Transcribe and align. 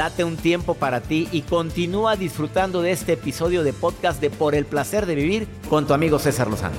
Date 0.00 0.24
un 0.24 0.38
tiempo 0.38 0.72
para 0.72 1.02
ti 1.02 1.28
y 1.30 1.42
continúa 1.42 2.16
disfrutando 2.16 2.80
de 2.80 2.90
este 2.90 3.12
episodio 3.12 3.62
de 3.62 3.74
podcast 3.74 4.18
de 4.18 4.30
Por 4.30 4.54
el 4.54 4.64
placer 4.64 5.04
de 5.04 5.14
vivir 5.14 5.46
con 5.68 5.86
tu 5.86 5.92
amigo 5.92 6.18
César 6.18 6.48
Lozano. 6.48 6.74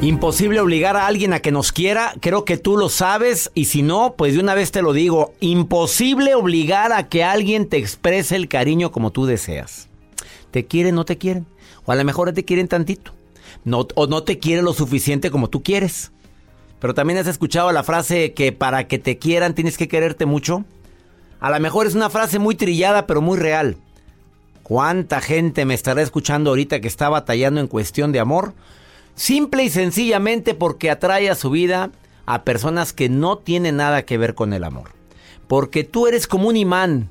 Imposible 0.00 0.58
obligar 0.60 0.96
a 0.96 1.06
alguien 1.06 1.34
a 1.34 1.40
que 1.40 1.52
nos 1.52 1.72
quiera, 1.72 2.14
creo 2.20 2.46
que 2.46 2.56
tú 2.56 2.78
lo 2.78 2.88
sabes 2.88 3.50
y 3.52 3.66
si 3.66 3.82
no, 3.82 4.14
pues 4.16 4.32
de 4.32 4.40
una 4.40 4.54
vez 4.54 4.72
te 4.72 4.80
lo 4.80 4.94
digo, 4.94 5.34
imposible 5.40 6.34
obligar 6.34 6.94
a 6.94 7.10
que 7.10 7.22
alguien 7.22 7.68
te 7.68 7.76
exprese 7.76 8.34
el 8.34 8.48
cariño 8.48 8.92
como 8.92 9.10
tú 9.10 9.26
deseas. 9.26 9.90
¿Te 10.52 10.64
quieren 10.64 10.94
o 10.94 10.96
no 10.96 11.04
te 11.04 11.18
quieren? 11.18 11.44
O 11.86 11.92
a 11.92 11.96
lo 11.96 12.04
mejor 12.04 12.32
te 12.32 12.44
quieren 12.44 12.68
tantito. 12.68 13.12
O 13.94 14.06
no 14.06 14.22
te 14.22 14.38
quieren 14.38 14.64
lo 14.64 14.74
suficiente 14.74 15.30
como 15.30 15.48
tú 15.48 15.62
quieres. 15.62 16.12
Pero 16.80 16.94
también 16.94 17.18
has 17.18 17.26
escuchado 17.26 17.72
la 17.72 17.82
frase 17.82 18.34
que 18.34 18.52
para 18.52 18.86
que 18.86 18.98
te 18.98 19.18
quieran 19.18 19.54
tienes 19.54 19.78
que 19.78 19.88
quererte 19.88 20.26
mucho. 20.26 20.64
A 21.40 21.50
lo 21.50 21.58
mejor 21.60 21.86
es 21.86 21.94
una 21.94 22.10
frase 22.10 22.38
muy 22.38 22.54
trillada 22.54 23.06
pero 23.06 23.22
muy 23.22 23.38
real. 23.38 23.76
¿Cuánta 24.62 25.20
gente 25.20 25.64
me 25.64 25.74
estará 25.74 26.02
escuchando 26.02 26.50
ahorita 26.50 26.80
que 26.80 26.88
está 26.88 27.08
batallando 27.08 27.60
en 27.60 27.68
cuestión 27.68 28.12
de 28.12 28.20
amor? 28.20 28.52
Simple 29.14 29.64
y 29.64 29.70
sencillamente 29.70 30.54
porque 30.54 30.90
atrae 30.90 31.30
a 31.30 31.36
su 31.36 31.50
vida 31.50 31.90
a 32.26 32.42
personas 32.42 32.92
que 32.92 33.08
no 33.08 33.38
tienen 33.38 33.76
nada 33.76 34.04
que 34.04 34.18
ver 34.18 34.34
con 34.34 34.52
el 34.52 34.64
amor. 34.64 34.90
Porque 35.46 35.84
tú 35.84 36.08
eres 36.08 36.26
como 36.26 36.48
un 36.48 36.56
imán. 36.56 37.10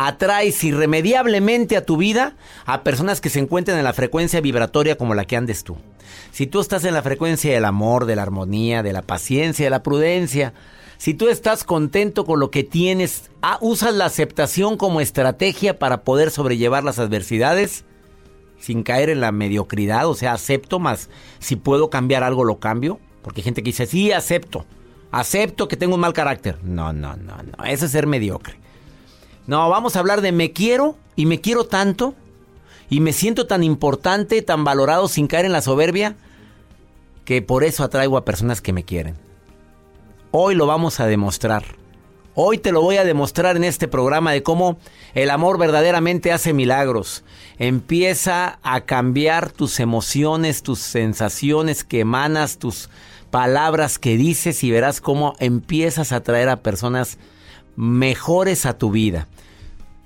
Atraes 0.00 0.62
irremediablemente 0.62 1.76
a 1.76 1.84
tu 1.84 1.96
vida 1.96 2.36
a 2.66 2.84
personas 2.84 3.20
que 3.20 3.30
se 3.30 3.40
encuentran 3.40 3.78
en 3.78 3.82
la 3.82 3.92
frecuencia 3.92 4.40
vibratoria 4.40 4.96
como 4.96 5.12
la 5.16 5.24
que 5.24 5.34
andes 5.34 5.64
tú. 5.64 5.76
Si 6.30 6.46
tú 6.46 6.60
estás 6.60 6.84
en 6.84 6.94
la 6.94 7.02
frecuencia 7.02 7.52
del 7.52 7.64
amor, 7.64 8.06
de 8.06 8.14
la 8.14 8.22
armonía, 8.22 8.84
de 8.84 8.92
la 8.92 9.02
paciencia, 9.02 9.66
de 9.66 9.70
la 9.70 9.82
prudencia, 9.82 10.54
si 10.98 11.14
tú 11.14 11.26
estás 11.26 11.64
contento 11.64 12.24
con 12.24 12.38
lo 12.38 12.52
que 12.52 12.62
tienes, 12.62 13.32
ah, 13.42 13.58
usas 13.60 13.92
la 13.92 14.04
aceptación 14.04 14.76
como 14.76 15.00
estrategia 15.00 15.80
para 15.80 16.04
poder 16.04 16.30
sobrellevar 16.30 16.84
las 16.84 17.00
adversidades, 17.00 17.84
sin 18.60 18.84
caer 18.84 19.10
en 19.10 19.20
la 19.20 19.32
mediocridad, 19.32 20.06
o 20.06 20.14
sea, 20.14 20.32
acepto 20.32 20.78
más, 20.78 21.10
si 21.40 21.56
puedo 21.56 21.90
cambiar 21.90 22.22
algo, 22.22 22.44
lo 22.44 22.60
cambio. 22.60 23.00
Porque 23.22 23.40
hay 23.40 23.46
gente 23.46 23.64
que 23.64 23.70
dice, 23.70 23.86
sí, 23.86 24.12
acepto, 24.12 24.64
acepto 25.10 25.66
que 25.66 25.76
tengo 25.76 25.96
un 25.96 26.02
mal 26.02 26.12
carácter. 26.12 26.62
No, 26.62 26.92
no, 26.92 27.16
no, 27.16 27.34
no, 27.42 27.64
eso 27.64 27.86
es 27.86 27.90
ser 27.90 28.06
mediocre. 28.06 28.67
No, 29.48 29.70
vamos 29.70 29.96
a 29.96 30.00
hablar 30.00 30.20
de 30.20 30.30
me 30.30 30.52
quiero 30.52 30.94
y 31.16 31.24
me 31.24 31.40
quiero 31.40 31.64
tanto 31.64 32.14
y 32.90 33.00
me 33.00 33.14
siento 33.14 33.46
tan 33.46 33.64
importante, 33.64 34.42
tan 34.42 34.62
valorado 34.62 35.08
sin 35.08 35.26
caer 35.26 35.46
en 35.46 35.52
la 35.52 35.62
soberbia, 35.62 36.16
que 37.24 37.40
por 37.40 37.64
eso 37.64 37.82
atraigo 37.82 38.18
a 38.18 38.26
personas 38.26 38.60
que 38.60 38.74
me 38.74 38.84
quieren. 38.84 39.14
Hoy 40.32 40.54
lo 40.54 40.66
vamos 40.66 41.00
a 41.00 41.06
demostrar. 41.06 41.64
Hoy 42.34 42.58
te 42.58 42.72
lo 42.72 42.82
voy 42.82 42.98
a 42.98 43.04
demostrar 43.04 43.56
en 43.56 43.64
este 43.64 43.88
programa 43.88 44.32
de 44.32 44.42
cómo 44.42 44.78
el 45.14 45.30
amor 45.30 45.56
verdaderamente 45.56 46.30
hace 46.30 46.52
milagros. 46.52 47.24
Empieza 47.58 48.58
a 48.62 48.82
cambiar 48.82 49.50
tus 49.50 49.80
emociones, 49.80 50.62
tus 50.62 50.78
sensaciones 50.78 51.84
que 51.84 52.00
emanas, 52.00 52.58
tus 52.58 52.90
palabras 53.30 53.98
que 53.98 54.18
dices 54.18 54.62
y 54.62 54.70
verás 54.70 55.00
cómo 55.00 55.36
empiezas 55.38 56.12
a 56.12 56.16
atraer 56.16 56.50
a 56.50 56.56
personas 56.62 57.16
mejores 57.78 58.66
a 58.66 58.76
tu 58.76 58.90
vida. 58.90 59.28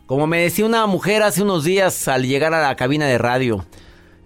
Como 0.04 0.26
me 0.26 0.42
decía 0.42 0.66
una 0.66 0.86
mujer 0.86 1.22
hace 1.22 1.42
unos 1.42 1.64
días 1.64 2.06
al 2.06 2.26
llegar 2.26 2.52
a 2.52 2.60
la 2.60 2.76
cabina 2.76 3.06
de 3.06 3.16
radio, 3.16 3.64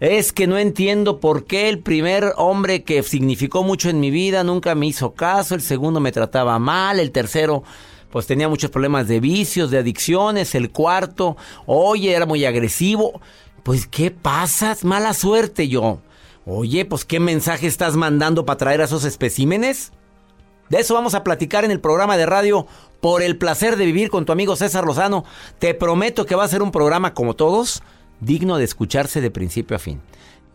es 0.01 0.33
que 0.33 0.49
no 0.49 0.59
entiendo 0.59 1.21
por 1.21 1.45
qué 1.45 1.69
el 1.69 1.79
primer 1.79 2.33
hombre 2.39 2.83
que 2.83 3.05
significó 3.05 3.63
mucho 3.63 3.89
en 3.89 4.01
mi 4.01 4.11
vida 4.11 4.43
nunca 4.43 4.75
me 4.75 4.89
hizo 4.89 5.15
caso, 5.15 5.55
el 5.55 5.61
segundo 5.61 6.01
me 6.01 6.11
trataba 6.11 6.59
mal, 6.59 6.99
el 6.99 7.13
tercero 7.13 7.63
pues 8.11 8.27
tenía 8.27 8.49
muchos 8.49 8.71
problemas 8.71 9.07
de 9.07 9.21
vicios, 9.21 9.71
de 9.71 9.79
adicciones, 9.79 10.57
el 10.57 10.71
cuarto, 10.71 11.37
oye, 11.67 12.15
era 12.15 12.27
muy 12.27 12.45
agresivo. 12.45 13.21
Pues, 13.63 13.87
¿qué 13.87 14.11
pasa? 14.11 14.77
Mala 14.83 15.13
suerte 15.13 15.69
yo. 15.69 16.01
Oye, 16.47 16.85
pues, 16.85 17.05
¿qué 17.05 17.21
mensaje 17.21 17.67
estás 17.67 17.95
mandando 17.95 18.45
para 18.45 18.57
traer 18.57 18.81
a 18.81 18.85
esos 18.85 19.05
especímenes? 19.05 19.93
De 20.69 20.79
eso 20.81 20.95
vamos 20.95 21.15
a 21.15 21.23
platicar 21.23 21.65
en 21.65 21.71
el 21.71 21.81
programa 21.81 22.17
de 22.17 22.27
radio 22.27 22.67
Por 23.01 23.23
el 23.23 23.37
placer 23.37 23.77
de 23.77 23.87
vivir 23.87 24.11
con 24.11 24.25
tu 24.25 24.33
amigo 24.33 24.57
César 24.57 24.85
Lozano. 24.85 25.25
Te 25.59 25.75
prometo 25.75 26.27
que 26.27 26.35
va 26.35 26.45
a 26.45 26.49
ser 26.49 26.63
un 26.63 26.73
programa 26.73 27.15
como 27.15 27.35
todos, 27.35 27.83
digno 28.21 28.57
de 28.57 28.65
escucharse 28.65 29.21
de 29.21 29.31
principio 29.31 29.77
a 29.77 29.81
fin. 29.81 30.01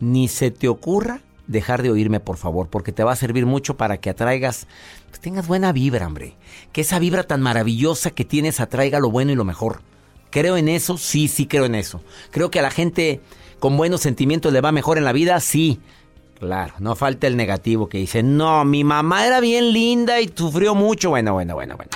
Ni 0.00 0.28
se 0.28 0.50
te 0.50 0.68
ocurra 0.68 1.20
dejar 1.46 1.82
de 1.82 1.90
oírme, 1.90 2.20
por 2.20 2.36
favor, 2.36 2.68
porque 2.68 2.92
te 2.92 3.04
va 3.04 3.12
a 3.12 3.16
servir 3.16 3.46
mucho 3.46 3.76
para 3.76 3.98
que 3.98 4.10
atraigas, 4.10 4.66
pues 5.08 5.20
tengas 5.20 5.46
buena 5.46 5.72
vibra, 5.72 6.06
hombre. 6.06 6.36
Que 6.72 6.82
esa 6.82 6.98
vibra 6.98 7.22
tan 7.22 7.40
maravillosa 7.40 8.10
que 8.10 8.24
tienes 8.24 8.60
atraiga 8.60 9.00
lo 9.00 9.10
bueno 9.10 9.32
y 9.32 9.36
lo 9.36 9.44
mejor. 9.44 9.80
¿Creo 10.30 10.56
en 10.56 10.68
eso? 10.68 10.98
Sí, 10.98 11.28
sí 11.28 11.46
creo 11.46 11.66
en 11.66 11.74
eso. 11.74 12.02
Creo 12.30 12.50
que 12.50 12.58
a 12.58 12.62
la 12.62 12.70
gente 12.70 13.20
con 13.58 13.76
buenos 13.76 14.00
sentimientos 14.00 14.52
le 14.52 14.60
va 14.60 14.72
mejor 14.72 14.98
en 14.98 15.04
la 15.04 15.12
vida, 15.12 15.38
sí. 15.40 15.80
Claro, 16.42 16.74
no 16.80 16.96
falta 16.96 17.28
el 17.28 17.36
negativo 17.36 17.88
que 17.88 17.98
dice, 17.98 18.24
no, 18.24 18.64
mi 18.64 18.82
mamá 18.82 19.24
era 19.24 19.38
bien 19.38 19.72
linda 19.72 20.20
y 20.20 20.28
sufrió 20.34 20.74
mucho. 20.74 21.10
Bueno, 21.10 21.34
bueno, 21.34 21.54
bueno, 21.54 21.76
bueno. 21.76 21.90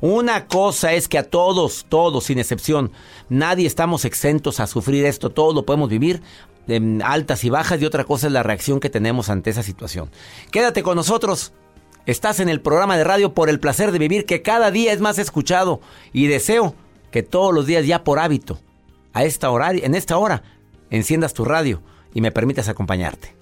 Una 0.00 0.48
cosa 0.48 0.92
es 0.92 1.06
que 1.06 1.18
a 1.18 1.22
todos, 1.30 1.86
todos, 1.88 2.24
sin 2.24 2.40
excepción, 2.40 2.90
nadie 3.28 3.64
estamos 3.64 4.04
exentos 4.04 4.58
a 4.58 4.66
sufrir 4.66 5.04
esto, 5.04 5.30
todos 5.30 5.54
lo 5.54 5.64
podemos 5.64 5.88
vivir 5.88 6.20
de 6.66 7.00
altas 7.04 7.44
y 7.44 7.50
bajas 7.50 7.80
y 7.80 7.84
otra 7.84 8.02
cosa 8.02 8.26
es 8.26 8.32
la 8.32 8.42
reacción 8.42 8.80
que 8.80 8.90
tenemos 8.90 9.30
ante 9.30 9.50
esa 9.50 9.62
situación. 9.62 10.10
Quédate 10.50 10.82
con 10.82 10.96
nosotros. 10.96 11.52
Estás 12.04 12.40
en 12.40 12.48
el 12.48 12.60
programa 12.60 12.96
de 12.96 13.04
radio 13.04 13.34
por 13.34 13.48
el 13.48 13.60
placer 13.60 13.92
de 13.92 14.00
vivir 14.00 14.26
que 14.26 14.42
cada 14.42 14.72
día 14.72 14.92
es 14.92 15.00
más 15.00 15.20
escuchado 15.20 15.80
y 16.12 16.26
deseo 16.26 16.74
que 17.12 17.22
todos 17.22 17.54
los 17.54 17.66
días 17.66 17.86
ya 17.86 18.02
por 18.02 18.18
hábito 18.18 18.58
a 19.12 19.22
esta 19.22 19.48
hora, 19.50 19.70
en 19.70 19.94
esta 19.94 20.18
hora 20.18 20.42
enciendas 20.90 21.34
tu 21.34 21.44
radio 21.44 21.80
y 22.12 22.20
me 22.20 22.32
permitas 22.32 22.68
acompañarte. 22.68 23.41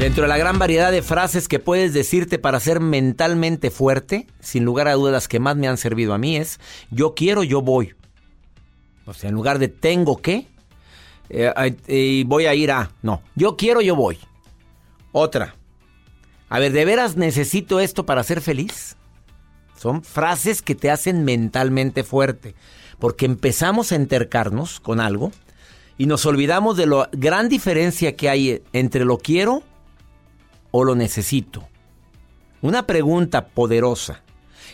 Dentro 0.00 0.22
de 0.22 0.28
la 0.28 0.38
gran 0.38 0.58
variedad 0.58 0.90
de 0.90 1.02
frases 1.02 1.46
que 1.46 1.58
puedes 1.58 1.92
decirte 1.92 2.38
para 2.38 2.58
ser 2.58 2.80
mentalmente 2.80 3.70
fuerte, 3.70 4.26
sin 4.40 4.64
lugar 4.64 4.88
a 4.88 4.94
dudas 4.94 5.28
que 5.28 5.40
más 5.40 5.56
me 5.56 5.68
han 5.68 5.76
servido 5.76 6.14
a 6.14 6.18
mí 6.18 6.38
es, 6.38 6.58
yo 6.90 7.14
quiero, 7.14 7.44
yo 7.44 7.60
voy. 7.60 7.94
O 9.04 9.12
sea, 9.12 9.28
en 9.28 9.34
lugar 9.34 9.58
de 9.58 9.68
tengo 9.68 10.16
que, 10.16 10.46
eh, 11.28 11.76
y 11.86 12.24
voy 12.24 12.46
a 12.46 12.54
ir 12.54 12.72
a... 12.72 12.92
No, 13.02 13.20
yo 13.34 13.58
quiero, 13.58 13.82
yo 13.82 13.94
voy. 13.94 14.18
Otra. 15.12 15.54
A 16.48 16.58
ver, 16.58 16.72
¿de 16.72 16.86
veras 16.86 17.18
necesito 17.18 17.78
esto 17.78 18.06
para 18.06 18.24
ser 18.24 18.40
feliz? 18.40 18.96
Son 19.76 20.02
frases 20.02 20.62
que 20.62 20.74
te 20.74 20.90
hacen 20.90 21.24
mentalmente 21.24 22.04
fuerte. 22.04 22.54
Porque 22.98 23.26
empezamos 23.26 23.92
a 23.92 23.96
entercarnos 23.96 24.80
con 24.80 24.98
algo 24.98 25.30
y 25.98 26.06
nos 26.06 26.24
olvidamos 26.24 26.78
de 26.78 26.86
la 26.86 27.10
gran 27.12 27.50
diferencia 27.50 28.16
que 28.16 28.30
hay 28.30 28.62
entre 28.72 29.04
lo 29.04 29.18
quiero 29.18 29.62
o 30.70 30.84
lo 30.84 30.94
necesito. 30.94 31.68
Una 32.62 32.86
pregunta 32.86 33.48
poderosa 33.48 34.22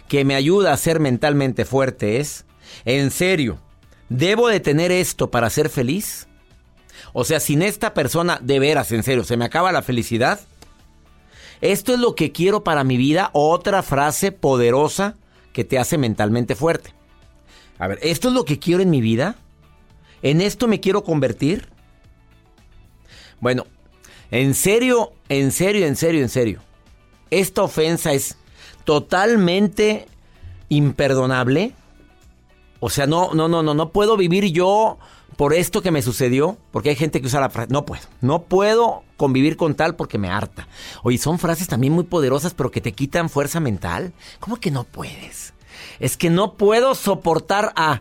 que 0.09 0.25
me 0.25 0.35
ayuda 0.35 0.73
a 0.73 0.77
ser 0.77 1.01
mentalmente 1.01 1.65
fuerte 1.65 2.19
es, 2.19 2.45
¿en 2.85 3.11
serio, 3.11 3.59
debo 4.09 4.49
de 4.49 4.61
tener 4.61 4.93
esto 4.93 5.31
para 5.31 5.51
ser 5.51 5.69
feliz? 5.69 6.27
O 7.13 7.25
sea, 7.25 7.41
sin 7.41 7.63
esta 7.63 7.95
persona, 7.95 8.39
de 8.43 8.59
veras, 8.59 8.93
en 8.93 9.03
serio, 9.03 9.25
se 9.25 9.37
me 9.37 9.45
acaba 9.45 9.73
la 9.73 9.83
felicidad. 9.83 10.41
Esto 11.61 11.95
es 11.95 12.01
lo 12.01 12.15
que 12.15 12.33
quiero 12.33 12.65
para 12.65 12.85
mi 12.85 12.97
vida. 12.97 13.31
Otra 13.33 13.83
frase 13.83 14.33
poderosa 14.33 15.17
que 15.53 15.65
te 15.65 15.79
hace 15.79 15.97
mentalmente 15.97 16.55
fuerte. 16.55 16.93
A 17.79 17.89
ver, 17.89 17.99
¿esto 18.03 18.29
es 18.29 18.35
lo 18.35 18.45
que 18.45 18.59
quiero 18.59 18.83
en 18.83 18.91
mi 18.91 19.01
vida? 19.01 19.37
¿En 20.23 20.41
esto 20.41 20.69
me 20.69 20.81
quiero 20.81 21.05
convertir? 21.05 21.69
Bueno, 23.41 23.67
en 24.31 24.55
serio, 24.55 25.13
en 25.29 25.53
serio, 25.53 25.87
en 25.87 25.97
serio, 25.97 26.23
en 26.23 26.29
serio. 26.29 26.61
Esta 27.31 27.63
ofensa 27.63 28.13
es 28.13 28.37
totalmente 28.85 30.07
imperdonable. 30.69 31.75
O 32.81 32.91
sea, 32.91 33.07
no, 33.07 33.35
no, 33.35 33.49
no, 33.49 33.63
no, 33.63 33.75
no 33.75 33.91
puedo 33.91 34.17
vivir 34.17 34.53
yo 34.53 34.99
por 35.37 35.53
esto 35.53 35.83
que 35.83 35.91
me 35.91 36.03
sucedió, 36.03 36.57
porque 36.71 36.91
hay 36.91 36.97
gente 36.97 37.21
que 37.21 37.27
usa 37.27 37.41
la 37.41 37.51
frase, 37.51 37.73
no 37.73 37.85
puedo, 37.85 38.03
no 38.21 38.45
puedo 38.45 39.03
convivir 39.17 39.57
con 39.57 39.75
tal 39.75 39.95
porque 39.97 40.19
me 40.19 40.31
harta. 40.31 40.67
Oye, 41.03 41.19
son 41.19 41.39
frases 41.39 41.69
también 41.69 41.93
muy 41.93 42.05
poderosas, 42.05 42.55
pero 42.55 42.71
que 42.71 42.81
te 42.81 42.93
quitan 42.93 43.29
fuerza 43.29 43.61
mental. 43.61 44.13
¿Cómo 44.41 44.57
que 44.57 44.71
no 44.71 44.85
puedes? 44.85 45.53
Es 46.01 46.17
que 46.17 46.31
no 46.31 46.55
puedo 46.55 46.95
soportar 46.95 47.73
a... 47.77 48.01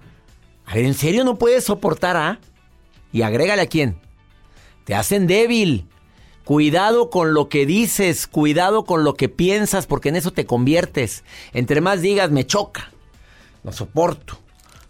A 0.65 0.73
ver, 0.73 0.85
¿en 0.85 0.93
serio 0.93 1.23
no 1.23 1.37
puedes 1.37 1.65
soportar 1.65 2.17
a? 2.17 2.39
Y 3.11 3.21
agrégale 3.21 3.61
a 3.61 3.67
quién. 3.67 3.99
Te 4.85 4.95
hacen 4.95 5.27
débil. 5.27 5.87
Cuidado 6.45 7.09
con 7.09 7.33
lo 7.33 7.49
que 7.49 7.65
dices, 7.65 8.27
cuidado 8.27 8.85
con 8.85 9.03
lo 9.03 9.15
que 9.15 9.29
piensas, 9.29 9.87
porque 9.87 10.09
en 10.09 10.15
eso 10.15 10.31
te 10.31 10.45
conviertes. 10.45 11.23
Entre 11.53 11.81
más 11.81 12.01
digas, 12.01 12.29
me 12.29 12.45
choca, 12.45 12.91
no 13.63 13.71
soporto, 13.71 14.37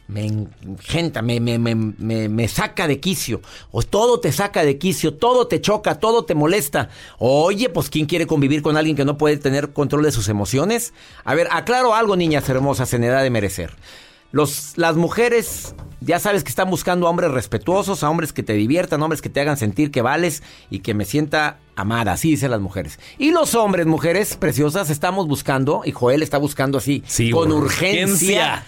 me 0.08 0.26
engenta, 0.26 1.22
me, 1.22 1.40
me, 1.40 1.58
me, 1.58 2.30
me, 2.30 2.48
saca 2.50 2.88
de 2.88 3.00
quicio. 3.00 3.42
O 3.72 3.82
todo 3.84 4.20
te 4.20 4.34
saca 4.34 4.64
de 4.64 4.78
quicio, 4.78 5.16
todo 5.16 5.48
te 5.48 5.62
choca, 5.62 5.98
todo 6.00 6.26
te 6.26 6.36
molesta. 6.36 6.90
Oye, 7.20 7.70
pues 7.70 7.90
¿quién 7.90 8.06
quiere 8.06 8.28
convivir 8.28 8.62
con 8.62 8.76
alguien 8.78 8.98
que 8.98 9.06
no 9.06 9.18
puede 9.18 9.38
tener 9.38 9.72
control 9.72 10.04
de 10.04 10.12
sus 10.12 10.28
emociones? 10.28 10.94
A 11.24 11.36
ver, 11.36 11.48
aclaro 11.52 11.96
algo, 11.96 12.18
niñas 12.18 12.48
hermosas, 12.50 12.94
en 12.94 13.06
edad 13.06 13.24
de 13.24 13.30
merecer. 13.30 13.72
Los, 14.32 14.78
las 14.78 14.96
mujeres 14.96 15.76
ya 16.06 16.20
sabes 16.20 16.44
que 16.44 16.50
están 16.50 16.70
buscando 16.70 17.08
a 17.08 17.10
hombres 17.10 17.32
respetuosos, 17.32 18.04
a 18.04 18.10
hombres 18.10 18.32
que 18.32 18.44
te 18.44 18.54
diviertan, 18.54 19.02
hombres 19.02 19.22
que 19.22 19.30
te 19.30 19.42
hagan 19.42 19.58
sentir 19.58 19.92
que 19.92 20.02
vales 20.02 20.44
y 20.70 20.80
que 20.80 20.94
me 20.94 21.04
sienta 21.04 21.58
amada, 21.76 22.14
así 22.14 22.32
dicen 22.32 22.52
las 22.52 22.62
mujeres. 22.62 23.00
Y 23.18 23.32
los 23.32 23.56
hombres, 23.56 23.86
mujeres 23.88 24.38
preciosas, 24.38 24.90
estamos 24.90 25.28
buscando, 25.28 25.82
y 25.84 25.92
Joel 25.92 26.22
está 26.22 26.38
buscando 26.38 26.78
así, 26.78 27.04
con 27.32 27.52
urgencia, 27.52 28.66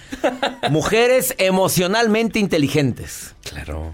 mujeres 0.71 1.35
emocionalmente 1.37 2.39
inteligentes. 2.39 3.35
Claro. 3.43 3.93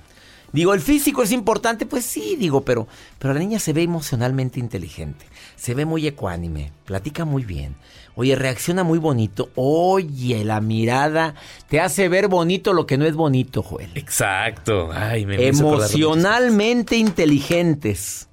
Digo, 0.54 0.76
¿el 0.76 0.82
físico 0.82 1.24
es 1.24 1.32
importante? 1.32 1.88
Pues 1.88 2.06
sí, 2.06 2.36
digo, 2.38 2.62
pero, 2.62 2.88
pero 3.18 3.34
la 3.34 3.40
niña 3.40 3.58
se 3.58 3.74
ve 3.74 3.82
emocionalmente 3.82 4.60
inteligente, 4.60 5.26
se 5.56 5.74
ve 5.74 5.84
muy 5.84 6.06
ecuánime, 6.06 6.72
platica 6.86 7.26
muy 7.26 7.44
bien. 7.44 7.76
Oye, 8.16 8.36
reacciona 8.36 8.84
muy 8.84 9.00
bonito. 9.00 9.50
Oye, 9.56 10.46
la 10.46 10.62
mirada 10.62 11.34
te 11.68 11.80
hace 11.80 12.08
ver 12.08 12.28
bonito 12.28 12.72
lo 12.74 12.86
que 12.86 13.00
no 13.00 13.06
es 13.06 13.16
bonito, 13.16 13.64
Joel. 13.64 13.90
Exacto. 13.96 14.92
Ay, 14.94 15.26
me 15.26 15.48
Emocionalmente 15.48 16.98
inteligentes. 16.98 18.30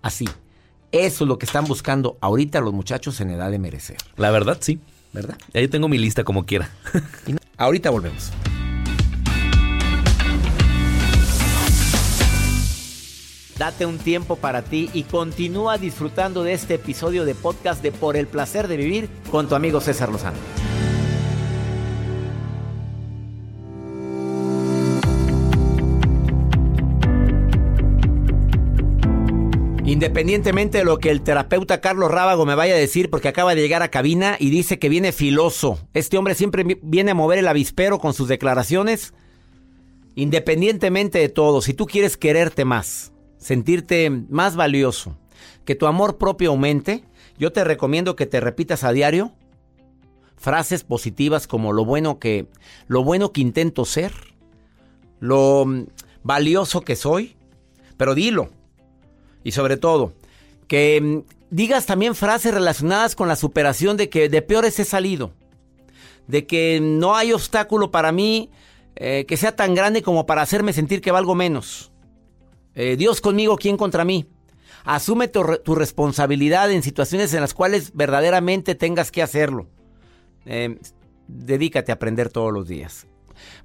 Así. 0.00 0.26
Eso 0.92 1.24
es 1.24 1.28
lo 1.28 1.38
que 1.38 1.44
están 1.44 1.66
buscando 1.66 2.16
ahorita 2.22 2.62
los 2.62 2.72
muchachos 2.72 3.20
en 3.20 3.30
edad 3.30 3.50
de 3.50 3.58
merecer. 3.58 3.98
La 4.16 4.30
verdad, 4.30 4.56
sí. 4.60 4.80
¿Verdad? 5.12 5.36
Ya 5.52 5.60
yo 5.60 5.68
tengo 5.68 5.88
mi 5.88 5.98
lista 5.98 6.24
como 6.24 6.46
quiera. 6.46 6.70
ahorita 7.58 7.90
volvemos. 7.90 8.32
Date 13.60 13.84
un 13.84 13.98
tiempo 13.98 14.36
para 14.36 14.62
ti 14.62 14.88
y 14.94 15.02
continúa 15.02 15.76
disfrutando 15.76 16.42
de 16.42 16.54
este 16.54 16.76
episodio 16.76 17.26
de 17.26 17.34
podcast 17.34 17.82
de 17.82 17.92
Por 17.92 18.16
el 18.16 18.26
placer 18.26 18.68
de 18.68 18.78
vivir 18.78 19.10
con 19.30 19.50
tu 19.50 19.54
amigo 19.54 19.82
César 19.82 20.08
Lozano. 20.08 20.38
Independientemente 29.84 30.78
de 30.78 30.84
lo 30.84 30.96
que 30.96 31.10
el 31.10 31.20
terapeuta 31.20 31.82
Carlos 31.82 32.10
Rábago 32.10 32.46
me 32.46 32.54
vaya 32.54 32.72
a 32.72 32.78
decir, 32.78 33.10
porque 33.10 33.28
acaba 33.28 33.54
de 33.54 33.60
llegar 33.60 33.82
a 33.82 33.90
cabina 33.90 34.36
y 34.40 34.48
dice 34.48 34.78
que 34.78 34.88
viene 34.88 35.12
filoso. 35.12 35.78
Este 35.92 36.16
hombre 36.16 36.34
siempre 36.34 36.78
viene 36.80 37.10
a 37.10 37.14
mover 37.14 37.36
el 37.40 37.48
avispero 37.48 37.98
con 37.98 38.14
sus 38.14 38.26
declaraciones. 38.26 39.12
Independientemente 40.14 41.18
de 41.18 41.28
todo, 41.28 41.60
si 41.60 41.74
tú 41.74 41.84
quieres 41.84 42.16
quererte 42.16 42.64
más, 42.64 43.12
sentirte 43.40 44.10
más 44.10 44.54
valioso, 44.54 45.16
que 45.64 45.74
tu 45.74 45.86
amor 45.86 46.18
propio 46.18 46.50
aumente, 46.50 47.02
yo 47.38 47.52
te 47.52 47.64
recomiendo 47.64 48.14
que 48.14 48.26
te 48.26 48.38
repitas 48.38 48.84
a 48.84 48.92
diario 48.92 49.32
frases 50.36 50.84
positivas 50.84 51.46
como 51.46 51.72
lo 51.72 51.84
bueno 51.84 52.18
que 52.18 52.46
lo 52.86 53.02
bueno 53.02 53.32
que 53.32 53.40
intento 53.40 53.84
ser, 53.84 54.12
lo 55.18 55.66
valioso 56.22 56.82
que 56.82 56.96
soy, 56.96 57.36
pero 57.96 58.14
dilo. 58.14 58.50
Y 59.42 59.52
sobre 59.52 59.76
todo, 59.76 60.12
que 60.66 61.00
mm, 61.00 61.18
digas 61.50 61.86
también 61.86 62.14
frases 62.14 62.54
relacionadas 62.54 63.14
con 63.14 63.28
la 63.28 63.36
superación 63.36 63.96
de 63.96 64.08
que 64.08 64.28
de 64.28 64.42
peores 64.42 64.78
he 64.78 64.84
salido, 64.84 65.32
de 66.26 66.46
que 66.46 66.78
no 66.80 67.16
hay 67.16 67.32
obstáculo 67.32 67.90
para 67.90 68.12
mí 68.12 68.50
eh, 68.96 69.24
que 69.26 69.36
sea 69.36 69.56
tan 69.56 69.74
grande 69.74 70.02
como 70.02 70.26
para 70.26 70.42
hacerme 70.42 70.72
sentir 70.72 71.00
que 71.00 71.10
valgo 71.10 71.34
menos 71.34 71.90
eh, 72.82 72.96
Dios 72.96 73.20
conmigo, 73.20 73.56
¿quién 73.56 73.76
contra 73.76 74.06
mí? 74.06 74.26
Asume 74.84 75.28
tu, 75.28 75.42
responsabilidad 75.42 76.70
en 76.70 76.82
situaciones 76.82 77.34
en 77.34 77.42
las 77.42 77.52
cuales 77.52 77.92
verdaderamente 77.92 78.74
tengas 78.74 79.10
que 79.10 79.22
hacerlo. 79.22 79.68
Eh, 80.46 80.78
dedícate 81.28 81.92
a 81.92 81.96
aprender 81.96 82.30
todos 82.30 82.54
los 82.54 82.66
días. 82.68 83.06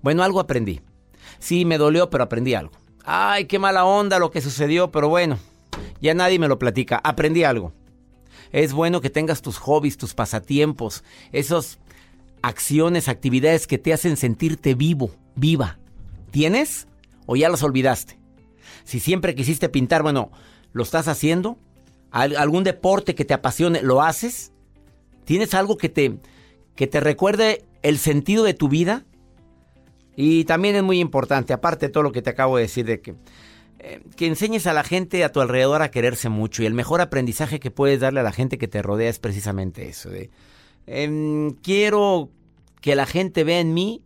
Bueno, 0.02 0.22
algo 0.22 0.42
aprendí. 0.42 0.82
Sí, 1.40 1.64
me 1.64 1.78
dolió, 1.78 2.10
pero 2.10 2.26
aprendí 2.26 2.56
algo. 2.56 2.74
Ay, 3.06 3.46
qué 3.46 3.58
mala 3.58 3.86
onda 3.86 4.20
lo 4.20 4.32
que 4.32 4.42
sucedió, 4.42 4.92
pero 4.92 5.08
bueno, 5.08 5.40
ya 6.02 6.14
nadie 6.14 6.38
me 6.38 6.50
lo 6.50 6.60
platica. 6.60 7.00
Aprendí 7.02 7.46
algo. 7.46 7.72
Es 8.52 8.74
bueno 8.74 9.00
que 9.00 9.10
tengas 9.10 9.42
tus 9.42 9.60
hobbies, 9.60 9.96
tus 9.96 10.14
pasatiempos, 10.14 11.06
esas 11.32 11.80
acciones, 12.42 13.08
actividades 13.08 13.66
que 13.66 13.78
te 13.78 13.94
hacen 13.94 14.18
sentirte 14.18 14.76
vivo, 14.76 15.12
viva. 15.36 15.80
¿Tienes 16.32 16.90
o 17.28 17.38
ya 17.38 17.48
las 17.48 17.64
olvidaste? 17.64 18.25
Si 18.86 19.00
siempre 19.00 19.36
quisiste 19.36 19.68
pintar, 19.68 20.04
bueno, 20.04 20.32
¿lo 20.72 20.84
estás 20.84 21.08
haciendo? 21.10 21.58
¿Algún 22.12 22.64
deporte 22.64 23.14
que 23.14 23.26
te 23.26 23.34
apasione, 23.34 23.82
lo 23.82 24.02
haces? 24.02 24.54
¿Tienes 25.26 25.54
algo 25.54 25.76
que 25.76 25.90
te, 25.90 26.20
que 26.76 26.88
te 26.88 27.02
recuerde 27.02 27.66
el 27.82 27.98
sentido 27.98 28.46
de 28.46 28.54
tu 28.54 28.70
vida? 28.70 29.04
Y 30.16 30.46
también 30.46 30.76
es 30.76 30.84
muy 30.84 31.00
importante, 31.00 31.52
aparte 31.52 31.88
de 31.88 31.92
todo 31.92 32.04
lo 32.04 32.14
que 32.14 32.22
te 32.22 32.30
acabo 32.30 32.56
de 32.56 32.64
decir, 32.64 32.86
de 32.86 33.02
que, 33.02 33.16
eh, 33.80 34.02
que 34.16 34.28
enseñes 34.28 34.66
a 34.66 34.74
la 34.74 34.84
gente 34.84 35.24
a 35.26 35.32
tu 35.32 35.42
alrededor 35.42 35.82
a 35.82 35.92
quererse 35.92 36.30
mucho. 36.30 36.64
Y 36.64 36.68
el 36.68 36.74
mejor 36.74 37.02
aprendizaje 37.02 37.60
que 37.60 37.72
puedes 37.72 38.00
darle 38.00 38.22
a 38.22 38.24
la 38.24 38.32
gente 38.32 38.58
que 38.58 38.70
te 38.70 38.82
rodea 38.82 39.10
es 39.10 39.20
precisamente 39.20 39.90
eso. 39.90 40.10
Em, 40.88 41.52
quiero 41.56 42.30
que 42.80 42.96
la 42.96 43.08
gente 43.08 43.44
vea 43.44 43.60
en 43.60 43.74
mí 43.74 44.04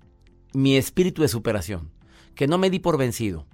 mi 0.54 0.78
espíritu 0.78 1.22
de 1.22 1.28
superación, 1.28 1.92
que 2.34 2.48
no 2.48 2.58
me 2.58 2.70
di 2.72 2.80
por 2.80 2.98
vencido, 2.98 3.46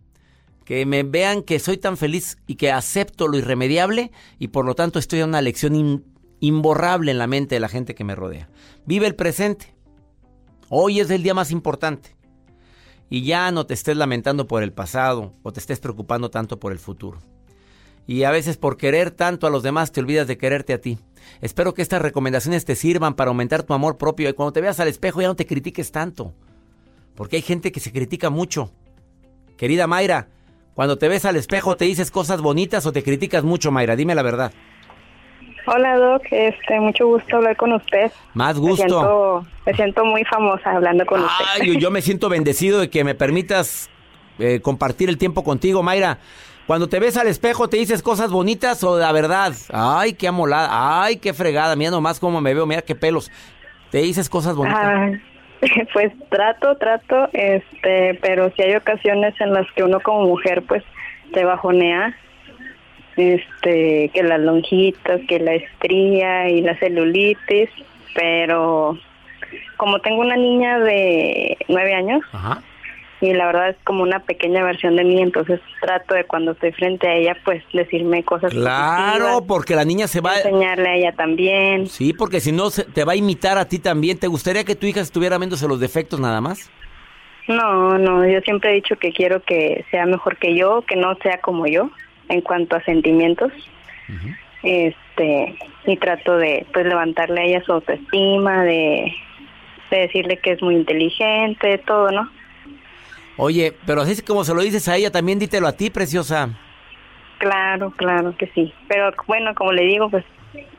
que 0.66 0.86
me 0.86 1.04
vean 1.04 1.44
que 1.44 1.60
soy 1.60 1.78
tan 1.78 1.96
feliz 1.96 2.38
y 2.48 2.56
que 2.56 2.72
acepto 2.72 3.28
lo 3.28 3.38
irremediable 3.38 4.12
y 4.40 4.50
por 4.50 4.66
lo 4.66 4.74
tanto 4.74 4.98
estoy 4.98 5.20
en 5.22 5.30
una 5.30 5.42
lección 5.42 6.04
imborrable 6.40 7.12
en 7.12 7.20
la 7.20 7.28
mente 7.28 7.56
de 7.56 7.60
la 7.60 7.70
gente 7.70 7.94
que 7.94 8.04
me 8.04 8.16
rodea. 8.16 8.50
Vive 8.86 9.06
el 9.06 9.16
presente. 9.16 9.76
Hoy 10.70 11.00
es 11.00 11.10
el 11.12 11.22
día 11.22 11.36
más 11.36 11.52
importante. 11.52 12.16
Y 13.12 13.22
ya 13.22 13.52
no 13.52 13.68
te 13.68 13.76
estés 13.76 13.96
lamentando 13.96 14.48
por 14.48 14.64
el 14.64 14.74
pasado 14.74 15.34
o 15.44 15.54
te 15.54 15.60
estés 15.60 15.80
preocupando 15.80 16.32
tanto 16.32 16.60
por 16.60 16.72
el 16.72 16.80
futuro. 16.80 17.20
Y 18.08 18.24
a 18.24 18.32
veces 18.32 18.58
por 18.58 18.78
querer 18.78 19.12
tanto 19.12 19.46
a 19.46 19.52
los 19.52 19.62
demás 19.62 19.92
te 19.92 20.00
olvidas 20.00 20.28
de 20.28 20.40
quererte 20.40 20.74
a 20.74 20.82
ti. 20.82 20.98
Espero 21.42 21.76
que 21.76 21.84
estas 21.84 22.02
recomendaciones 22.02 22.66
te 22.66 22.76
sirvan 22.76 23.14
para 23.14 23.30
aumentar 23.30 23.62
tu 23.62 23.76
amor 23.76 23.98
propio 23.98 24.30
y 24.30 24.34
cuando 24.34 24.54
te 24.54 24.62
veas 24.62 24.80
al 24.80 24.88
espejo 24.88 25.22
ya 25.22 25.28
no 25.28 25.36
te 25.36 25.46
critiques 25.46 25.92
tanto. 25.92 26.34
Porque 27.14 27.36
hay 27.36 27.42
gente 27.44 27.72
que 27.72 27.80
se 27.80 27.92
critica 27.92 28.32
mucho. 28.32 28.72
Querida 29.58 29.88
Mayra, 29.88 30.30
cuando 30.76 30.98
te 30.98 31.08
ves 31.08 31.26
al 31.26 31.38
espejo, 31.38 31.78
¿te 31.78 31.86
dices 31.86 32.12
cosas 32.12 32.42
bonitas 32.42 32.86
o 32.86 32.92
te 32.92 33.02
criticas 33.02 33.44
mucho, 33.44 33.72
Mayra? 33.72 33.96
Dime 33.96 34.14
la 34.14 34.22
verdad. 34.22 34.52
Hola, 35.68 35.98
Doc. 35.98 36.22
Este, 36.30 36.80
mucho 36.80 37.08
gusto 37.08 37.38
hablar 37.38 37.56
con 37.56 37.72
usted. 37.72 38.12
Más 38.34 38.60
gusto. 38.60 39.46
Me 39.66 39.74
siento, 39.74 40.06
muy 40.06 40.24
famosa 40.26 40.72
hablando 40.72 41.06
con 41.06 41.22
usted. 41.22 41.64
Yo 41.80 41.90
me 41.90 42.02
siento 42.02 42.30
bendecido 42.30 42.82
de 42.82 42.90
que 42.90 43.04
me 43.04 43.16
permitas 43.16 43.90
eh, 44.38 44.60
compartir 44.62 45.10
el 45.10 45.18
tiempo 45.18 45.44
contigo, 45.44 45.82
Mayra. 45.82 46.20
Cuando 46.68 46.90
te 46.90 47.00
ves 47.00 47.16
al 47.16 47.28
espejo, 47.28 47.70
¿te 47.70 47.78
dices 47.78 48.04
cosas 48.04 48.32
bonitas 48.32 48.84
o 48.84 49.00
la 49.00 49.12
verdad? 49.12 49.54
Ay, 49.72 50.14
qué 50.14 50.28
amolada. 50.28 51.04
Ay, 51.04 51.18
qué 51.18 51.34
fregada. 51.34 51.76
Mira 51.76 51.92
nomás 51.92 52.20
cómo 52.20 52.42
me 52.42 52.54
veo. 52.54 52.66
Mira 52.66 52.82
qué 52.82 52.96
pelos. 52.96 53.32
¿Te 53.92 54.00
dices 54.00 54.30
cosas 54.30 54.56
bonitas? 54.56 55.22
Pues 55.94 56.12
trato, 56.30 56.76
trato, 56.78 57.30
este, 57.34 58.20
pero 58.22 58.52
si 58.52 58.64
hay 58.64 58.76
ocasiones 58.76 59.40
en 59.40 59.54
las 59.54 59.70
que 59.72 59.84
uno 59.84 60.00
como 60.00 60.28
mujer 60.28 60.64
pues 60.64 60.84
te 61.34 61.44
bajonea, 61.44 62.16
este, 63.16 64.10
que 64.14 64.24
las 64.24 64.40
lonjitas, 64.40 65.22
que 65.28 65.40
la 65.40 65.54
estría 65.54 66.50
y 66.50 66.62
la 66.62 66.78
celulitis, 66.78 67.70
pero 68.14 68.98
como 69.78 70.00
tengo 70.00 70.22
una 70.22 70.36
niña 70.36 70.80
de 70.80 71.58
nueve 71.68 71.94
años, 71.94 72.22
y 73.22 73.34
la 73.34 73.46
verdad 73.46 73.70
es 73.70 73.78
como 73.86 74.04
una 74.04 74.20
pequeña 74.20 74.64
versión 74.64 74.96
de 74.98 75.04
mí, 75.04 75.22
entonces 75.22 75.62
trato 75.82 76.16
de 76.16 76.26
cuando 76.26 76.52
estoy 76.52 76.74
frente 76.74 77.08
a 77.08 77.16
ella, 77.16 77.38
pues 77.46 77.64
decirme 77.72 78.24
cosas. 78.24 78.52
Claro, 78.52 79.46
porque 79.48 79.76
la 79.76 79.86
niña 79.86 80.08
se 80.08 80.20
va 80.22 80.32
a 80.34 80.38
enseñarle 80.38 80.90
a 80.90 80.96
ella 80.96 81.12
también. 81.14 81.88
Sí, 81.88 82.14
porque 82.14 82.42
si 82.42 82.52
no 82.52 82.70
te 82.70 83.06
va 83.06 83.14
a 83.14 83.16
imitar 83.16 83.58
a 83.58 83.68
ti 83.68 83.80
también. 83.80 84.20
¿Te 84.20 84.28
gustaría 84.28 84.64
que 84.64 84.76
tu 84.76 84.86
hija 84.86 85.00
estuviera 85.00 85.38
viéndose 85.38 85.68
los 85.68 85.80
defectos 85.80 86.20
nada 86.20 86.42
más? 86.42 86.70
No, 87.48 87.98
no, 87.98 88.28
yo 88.28 88.42
siempre 88.42 88.72
he 88.72 88.76
dicho 88.76 88.98
que 88.98 89.12
quiero 89.12 89.42
que 89.44 89.86
sea 89.92 90.06
mejor 90.06 90.38
que 90.38 90.56
yo, 90.56 90.82
que 90.82 90.96
no 90.96 91.16
sea 91.22 91.40
como 91.40 91.68
yo 91.68 91.92
en 92.28 92.42
cuanto 92.42 92.76
a 92.76 92.84
sentimientos. 92.84 93.52
Este, 94.64 95.56
y 95.86 95.98
trato 95.98 96.38
de 96.38 96.66
pues 96.74 96.86
levantarle 96.86 97.42
a 97.42 97.44
ella 97.46 97.64
su 97.64 97.72
autoestima, 97.72 98.64
de, 98.64 99.14
de 99.92 99.98
decirle 100.00 100.38
que 100.38 100.52
es 100.52 100.62
muy 100.62 100.76
inteligente, 100.76 101.78
todo, 101.80 102.12
¿no? 102.12 102.30
Oye, 103.38 103.74
pero 103.86 104.02
así 104.02 104.22
como 104.22 104.44
se 104.44 104.54
lo 104.54 104.62
dices 104.62 104.88
a 104.88 104.96
ella, 104.96 105.12
también 105.12 105.40
dítelo 105.40 105.68
a 105.68 105.74
ti, 105.74 105.90
preciosa. 105.90 106.50
Claro, 107.40 107.92
claro 107.98 108.36
que 108.38 108.48
sí. 108.56 108.74
Pero 108.88 109.12
bueno, 109.28 109.54
como 109.56 109.74
le 109.74 109.84
digo, 109.84 110.10
pues 110.10 110.24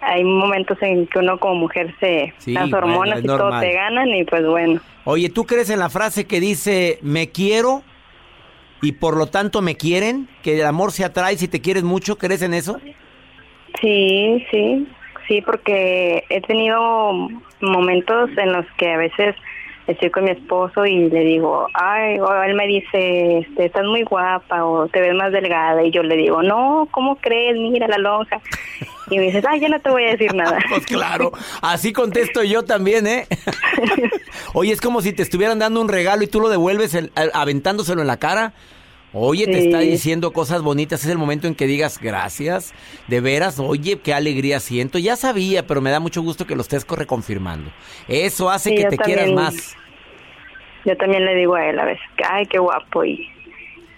hay 0.00 0.24
momentos 0.24 0.78
en 0.80 1.06
que 1.06 1.18
uno 1.18 1.38
como 1.38 1.54
mujer 1.54 1.94
se 2.00 2.32
Sí, 2.38 2.52
las 2.52 2.72
hormonas 2.72 3.22
y 3.22 3.26
todo 3.26 3.60
te 3.60 3.72
ganan 3.72 4.08
y 4.08 4.24
pues 4.24 4.46
bueno. 4.46 4.80
Oye, 5.04 5.28
¿tú 5.28 5.44
crees 5.44 5.70
en 5.70 5.78
la 5.78 5.90
frase 5.90 6.26
que 6.26 6.40
dice 6.40 6.98
me 7.02 7.30
quiero 7.30 7.82
y 8.82 8.92
por 8.92 9.16
lo 9.16 9.26
tanto 9.26 9.62
me 9.62 9.76
quieren? 9.76 10.28
Que 10.42 10.58
el 10.60 10.66
amor 10.66 10.92
se 10.92 11.04
atrae 11.04 11.36
si 11.36 11.48
te 11.48 11.60
quieres 11.60 11.82
mucho, 11.84 12.16
¿crees 12.16 12.42
en 12.42 12.54
eso? 12.54 12.80
Sí, 13.80 14.44
sí, 14.50 14.86
sí, 15.28 15.42
porque 15.42 16.24
he 16.30 16.40
tenido 16.42 17.28
momentos 17.60 18.30
en 18.36 18.52
los 18.52 18.66
que 18.78 18.92
a 18.92 18.96
veces 18.96 19.34
estoy 19.86 20.10
con 20.10 20.24
mi 20.24 20.30
esposo 20.30 20.84
y 20.86 21.08
le 21.08 21.20
digo, 21.20 21.66
ay, 21.74 22.18
o 22.18 22.42
él 22.42 22.54
me 22.54 22.66
dice, 22.66 23.38
este, 23.38 23.66
estás 23.66 23.84
muy 23.84 24.02
guapa 24.02 24.64
o 24.64 24.88
te 24.88 25.00
ves 25.00 25.14
más 25.14 25.32
delgada 25.32 25.82
y 25.84 25.90
yo 25.90 26.02
le 26.02 26.16
digo, 26.16 26.42
no, 26.42 26.88
¿cómo 26.90 27.16
crees? 27.16 27.56
Mira 27.56 27.86
la 27.88 27.98
lonja. 27.98 28.40
Y 29.08 29.18
me 29.18 29.26
dices, 29.26 29.44
ay, 29.48 29.60
ya 29.60 29.68
no 29.68 29.78
te 29.78 29.88
voy 29.90 30.04
a 30.04 30.10
decir 30.12 30.34
nada. 30.34 30.58
Pues 30.68 30.84
claro, 30.86 31.30
así 31.62 31.92
contesto 31.92 32.42
yo 32.42 32.64
también, 32.64 33.06
¿eh? 33.06 33.26
Oye, 34.54 34.72
es 34.72 34.80
como 34.80 35.00
si 35.00 35.12
te 35.12 35.22
estuvieran 35.22 35.58
dando 35.58 35.80
un 35.80 35.88
regalo 35.88 36.22
y 36.22 36.26
tú 36.26 36.40
lo 36.40 36.48
devuelves 36.48 36.94
el- 36.94 37.12
aventándoselo 37.32 38.00
en 38.00 38.06
la 38.08 38.16
cara. 38.16 38.52
Oye, 39.18 39.46
te 39.46 39.60
Sí. 39.60 39.66
está 39.68 39.78
diciendo 39.80 40.32
cosas 40.32 40.60
bonitas, 40.60 41.02
es 41.02 41.10
el 41.10 41.16
momento 41.16 41.46
en 41.46 41.54
que 41.54 41.66
digas 41.66 41.98
gracias, 41.98 42.74
de 43.08 43.20
veras, 43.22 43.58
oye, 43.58 43.98
qué 43.98 44.12
alegría 44.12 44.60
siento. 44.60 44.98
Ya 44.98 45.16
sabía, 45.16 45.66
pero 45.66 45.80
me 45.80 45.90
da 45.90 46.00
mucho 46.00 46.20
gusto 46.20 46.46
que 46.46 46.54
lo 46.54 46.60
estés 46.60 46.84
co- 46.84 46.96
reconfirmando. 46.96 47.70
Eso 48.08 48.50
hace 48.50 48.70
Sí, 48.70 48.74
que 48.76 48.84
te 48.84 48.98
quieras 48.98 49.30
más. 49.30 49.74
Yo 50.84 50.96
también 50.98 51.24
le 51.24 51.34
digo 51.34 51.54
a 51.54 51.64
él 51.66 51.78
a 51.80 51.84
veces, 51.86 52.04
que, 52.16 52.24
ay, 52.28 52.44
qué 52.46 52.58
guapo 52.58 53.04
y 53.04 53.26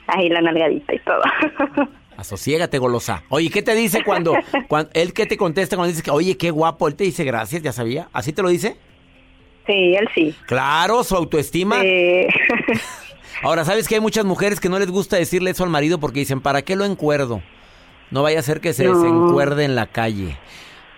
ahí 0.06 0.28
la 0.28 0.40
nalgadita 0.40 0.94
y 0.94 0.98
todo. 1.00 1.20
Asosiégate, 2.16 2.78
golosa. 2.78 3.24
Oye, 3.28 3.50
¿qué 3.50 3.62
te 3.62 3.74
dice 3.74 4.02
cuando, 4.04 4.34
cuando 4.68 4.90
él 4.94 5.12
qué 5.12 5.26
te 5.26 5.36
contesta 5.36 5.76
cuando 5.76 5.88
dices 5.88 6.02
que, 6.04 6.10
oye, 6.12 6.36
qué 6.36 6.50
guapo? 6.52 6.86
Él 6.88 6.94
te 6.94 7.04
dice 7.04 7.24
gracias, 7.24 7.60
ya 7.62 7.72
sabía. 7.72 8.08
¿Así 8.12 8.32
te 8.32 8.42
lo 8.42 8.48
dice? 8.50 8.76
sí, 9.66 9.94
él 9.96 10.08
sí. 10.14 10.34
Claro, 10.46 11.04
su 11.04 11.14
autoestima. 11.14 11.80
Sí. 11.82 12.26
Ahora, 13.42 13.64
¿sabes 13.64 13.86
que 13.88 13.94
hay 13.94 14.00
muchas 14.00 14.24
mujeres 14.24 14.60
que 14.60 14.68
no 14.68 14.78
les 14.78 14.90
gusta 14.90 15.16
decirle 15.16 15.50
eso 15.50 15.64
al 15.64 15.70
marido 15.70 15.98
porque 16.00 16.20
dicen, 16.20 16.40
¿para 16.40 16.62
qué 16.62 16.74
lo 16.76 16.84
encuerdo? 16.84 17.40
No 18.10 18.22
vaya 18.22 18.40
a 18.40 18.42
ser 18.42 18.60
que 18.60 18.72
se 18.72 18.84
No. 18.84 18.94
desencuerde 18.98 19.64
en 19.64 19.74
la 19.74 19.86
calle. 19.86 20.36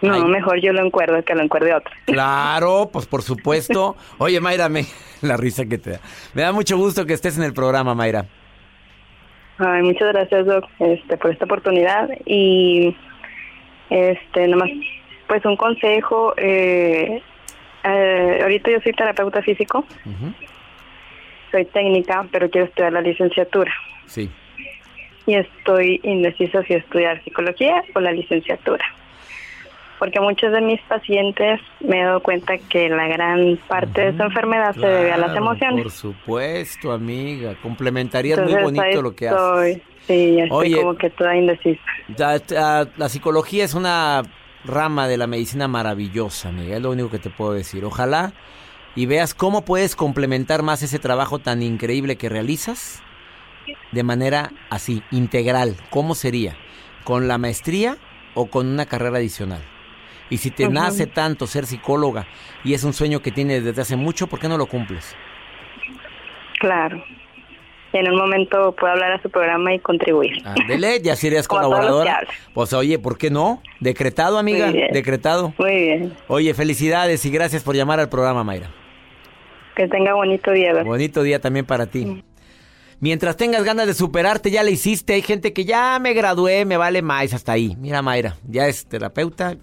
no, 0.00 0.14
Ay. 0.14 0.24
mejor 0.24 0.58
yo 0.62 0.72
lo 0.72 0.84
encuerdo 0.84 1.22
que 1.24 1.34
lo 1.34 1.42
encuerde 1.42 1.74
otro. 1.74 1.92
Claro, 2.06 2.88
pues 2.92 3.06
por 3.06 3.20
supuesto. 3.22 3.96
Oye, 4.18 4.40
Mayra, 4.40 4.68
me, 4.70 4.86
la 5.20 5.36
risa 5.36 5.66
que 5.66 5.76
te 5.78 5.90
da. 5.90 6.00
Me 6.34 6.42
da 6.42 6.52
mucho 6.52 6.76
gusto 6.78 7.04
que 7.04 7.12
estés 7.12 7.36
en 7.36 7.44
el 7.44 7.52
programa, 7.52 7.94
Mayra. 7.94 8.24
Ay, 9.58 9.82
muchas 9.82 10.08
gracias, 10.14 10.46
Doc, 10.46 10.64
este, 10.78 11.18
por 11.18 11.30
esta 11.30 11.44
oportunidad. 11.44 12.08
Y, 12.24 12.96
este, 13.90 14.48
nomás, 14.48 14.70
pues 15.28 15.44
un 15.44 15.56
consejo. 15.56 16.32
Eh, 16.38 17.20
eh, 17.84 18.38
ahorita 18.42 18.70
yo 18.70 18.78
soy 18.82 18.92
terapeuta 18.92 19.42
físico, 19.42 19.84
Ujú, 20.06 20.32
soy 21.50 21.64
técnica, 21.66 22.26
pero 22.32 22.48
quiero 22.50 22.66
estudiar 22.66 22.92
la 22.92 23.00
licenciatura. 23.00 23.72
Sí. 24.06 24.28
Y 25.26 25.34
estoy 25.34 26.00
indecisa 26.02 26.62
si 26.64 26.74
estudiar 26.74 27.22
psicología 27.24 27.82
o 27.94 28.00
la 28.00 28.12
licenciatura. 28.12 28.84
Porque 29.98 30.18
muchos 30.18 30.50
de 30.52 30.62
mis 30.62 30.80
pacientes 30.82 31.60
me 31.80 32.00
he 32.00 32.04
dado 32.04 32.20
cuenta 32.20 32.56
que 32.56 32.88
la 32.88 33.06
gran 33.06 33.58
parte 33.68 34.00
de 34.12 34.16
su 34.16 34.22
enfermedad 34.22 34.74
se 34.74 34.80
debe 34.86 35.12
a 35.12 35.18
las 35.18 35.36
emociones. 35.36 35.82
Por 35.82 35.92
supuesto, 35.92 36.90
amiga. 36.90 37.54
Complementarías 37.62 38.38
muy 38.40 38.52
Entonces, 38.54 38.76
bonito 38.82 39.02
lo 39.02 39.14
que 39.14 39.28
haces. 39.28 39.40
estoy, 39.76 39.82
Sí, 40.06 40.36
ya 40.36 40.44
estoy 40.44 40.58
Oye. 40.72 40.76
como 40.76 40.96
que 40.96 41.10
toda 41.10 41.36
indecisa. 41.36 41.82
La, 42.16 42.40
la- 42.48 42.88
la 42.96 43.08
psicología 43.10 43.64
es 43.64 43.74
una 43.74 44.22
rama 44.64 45.06
de 45.06 45.18
la 45.18 45.26
medicina 45.26 45.68
maravillosa, 45.68 46.48
amiga. 46.48 46.76
Es 46.76 46.82
lo 46.82 46.90
único 46.90 47.10
que 47.10 47.18
te 47.18 47.28
puedo 47.28 47.52
decir. 47.52 47.84
Ojalá 47.84 48.32
y 48.96 49.06
veas 49.06 49.34
cómo 49.34 49.64
puedes 49.64 49.96
complementar 49.96 50.62
más 50.62 50.82
ese 50.82 50.98
trabajo 50.98 51.38
tan 51.38 51.62
increíble 51.62 52.16
que 52.16 52.28
realizas 52.28 53.02
de 53.92 54.02
manera 54.02 54.52
así, 54.68 55.02
integral. 55.10 55.76
¿Cómo 55.90 56.14
sería? 56.14 56.56
¿Con 57.04 57.28
la 57.28 57.38
maestría 57.38 57.96
o 58.34 58.46
con 58.46 58.66
una 58.66 58.86
carrera 58.86 59.18
adicional? 59.18 59.60
Y 60.28 60.38
si 60.38 60.50
te 60.50 60.68
nace 60.68 61.06
tanto 61.06 61.46
ser 61.46 61.66
psicóloga 61.66 62.26
y 62.62 62.74
es 62.74 62.84
un 62.84 62.92
sueño 62.92 63.20
que 63.20 63.32
tienes 63.32 63.64
desde 63.64 63.82
hace 63.82 63.96
mucho, 63.96 64.28
¿por 64.28 64.38
qué 64.38 64.48
no 64.48 64.56
lo 64.56 64.66
cumples? 64.66 65.16
Claro. 66.60 67.02
En 67.92 68.08
un 68.08 68.16
momento 68.16 68.72
puedo 68.78 68.92
hablar 68.92 69.12
a 69.12 69.22
su 69.22 69.28
programa 69.28 69.74
y 69.74 69.80
contribuir. 69.80 70.30
Ándele, 70.44 71.00
ya 71.02 71.12
los 71.20 71.20
que 71.20 71.46
colaboradora. 71.48 72.20
Pues 72.54 72.72
oye, 72.72 73.00
¿por 73.00 73.18
qué 73.18 73.30
no? 73.30 73.60
Decretado, 73.80 74.38
amiga, 74.38 74.68
Muy 74.68 74.88
decretado. 74.92 75.52
Muy 75.58 75.74
bien. 75.74 76.12
Oye, 76.28 76.54
felicidades 76.54 77.24
y 77.26 77.30
gracias 77.30 77.64
por 77.64 77.74
llamar 77.74 77.98
al 77.98 78.08
programa, 78.08 78.44
Mayra. 78.44 78.70
Que 79.80 79.88
tenga 79.88 80.12
bonito 80.12 80.50
día. 80.50 80.74
Doc. 80.74 80.84
Bonito 80.84 81.22
día 81.22 81.40
también 81.40 81.64
para 81.64 81.86
ti. 81.86 82.22
Mientras 82.98 83.38
tengas 83.38 83.64
ganas 83.64 83.86
de 83.86 83.94
superarte, 83.94 84.50
ya 84.50 84.62
le 84.62 84.72
hiciste. 84.72 85.14
Hay 85.14 85.22
gente 85.22 85.54
que 85.54 85.64
ya 85.64 85.98
me 85.98 86.12
gradué, 86.12 86.66
me 86.66 86.76
vale 86.76 87.00
más 87.00 87.32
hasta 87.32 87.52
ahí. 87.52 87.78
Mira, 87.80 88.02
Mayra, 88.02 88.36
ya 88.46 88.68
es 88.68 88.84
terapeuta 88.84 89.56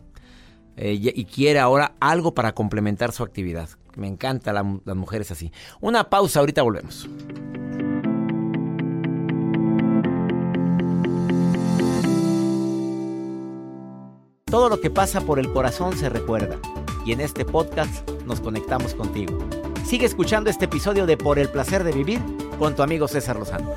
eh, 0.75 0.93
y 0.93 1.09
y 1.21 1.25
quiere 1.25 1.59
ahora 1.59 1.91
algo 2.00 2.33
para 2.33 2.53
complementar 2.53 3.12
su 3.12 3.21
actividad. 3.21 3.69
Me 3.95 4.07
encanta 4.07 4.53
la- 4.53 4.79
las 4.86 4.95
mujeres 4.95 5.29
así. 5.29 5.51
Una 5.81 6.09
pausa, 6.09 6.39
ahorita 6.39 6.63
volvemos. 6.63 7.07
Todo 14.45 14.69
lo 14.69 14.79
que 14.79 14.89
pasa 14.89 15.21
por 15.21 15.39
el 15.39 15.51
corazón 15.51 15.95
se 15.97 16.09
recuerda. 16.09 16.57
Y 17.05 17.12
en 17.12 17.21
este 17.21 17.45
podcast 17.45 18.09
nos 18.25 18.39
conectamos 18.41 18.93
contigo. 18.93 19.38
Sigue 19.88 20.06
escuchando 20.06 20.50
este 20.50 20.65
episodio 20.65 21.06
de 21.06 21.15
Por 21.15 21.39
el 21.39 21.48
placer 21.48 21.86
de 21.86 21.94
vivir 21.94 22.20
con 22.60 22.75
tu 22.75 22.84
amigo 22.84 23.08
César 23.08 23.38
Lozano. 23.38 23.72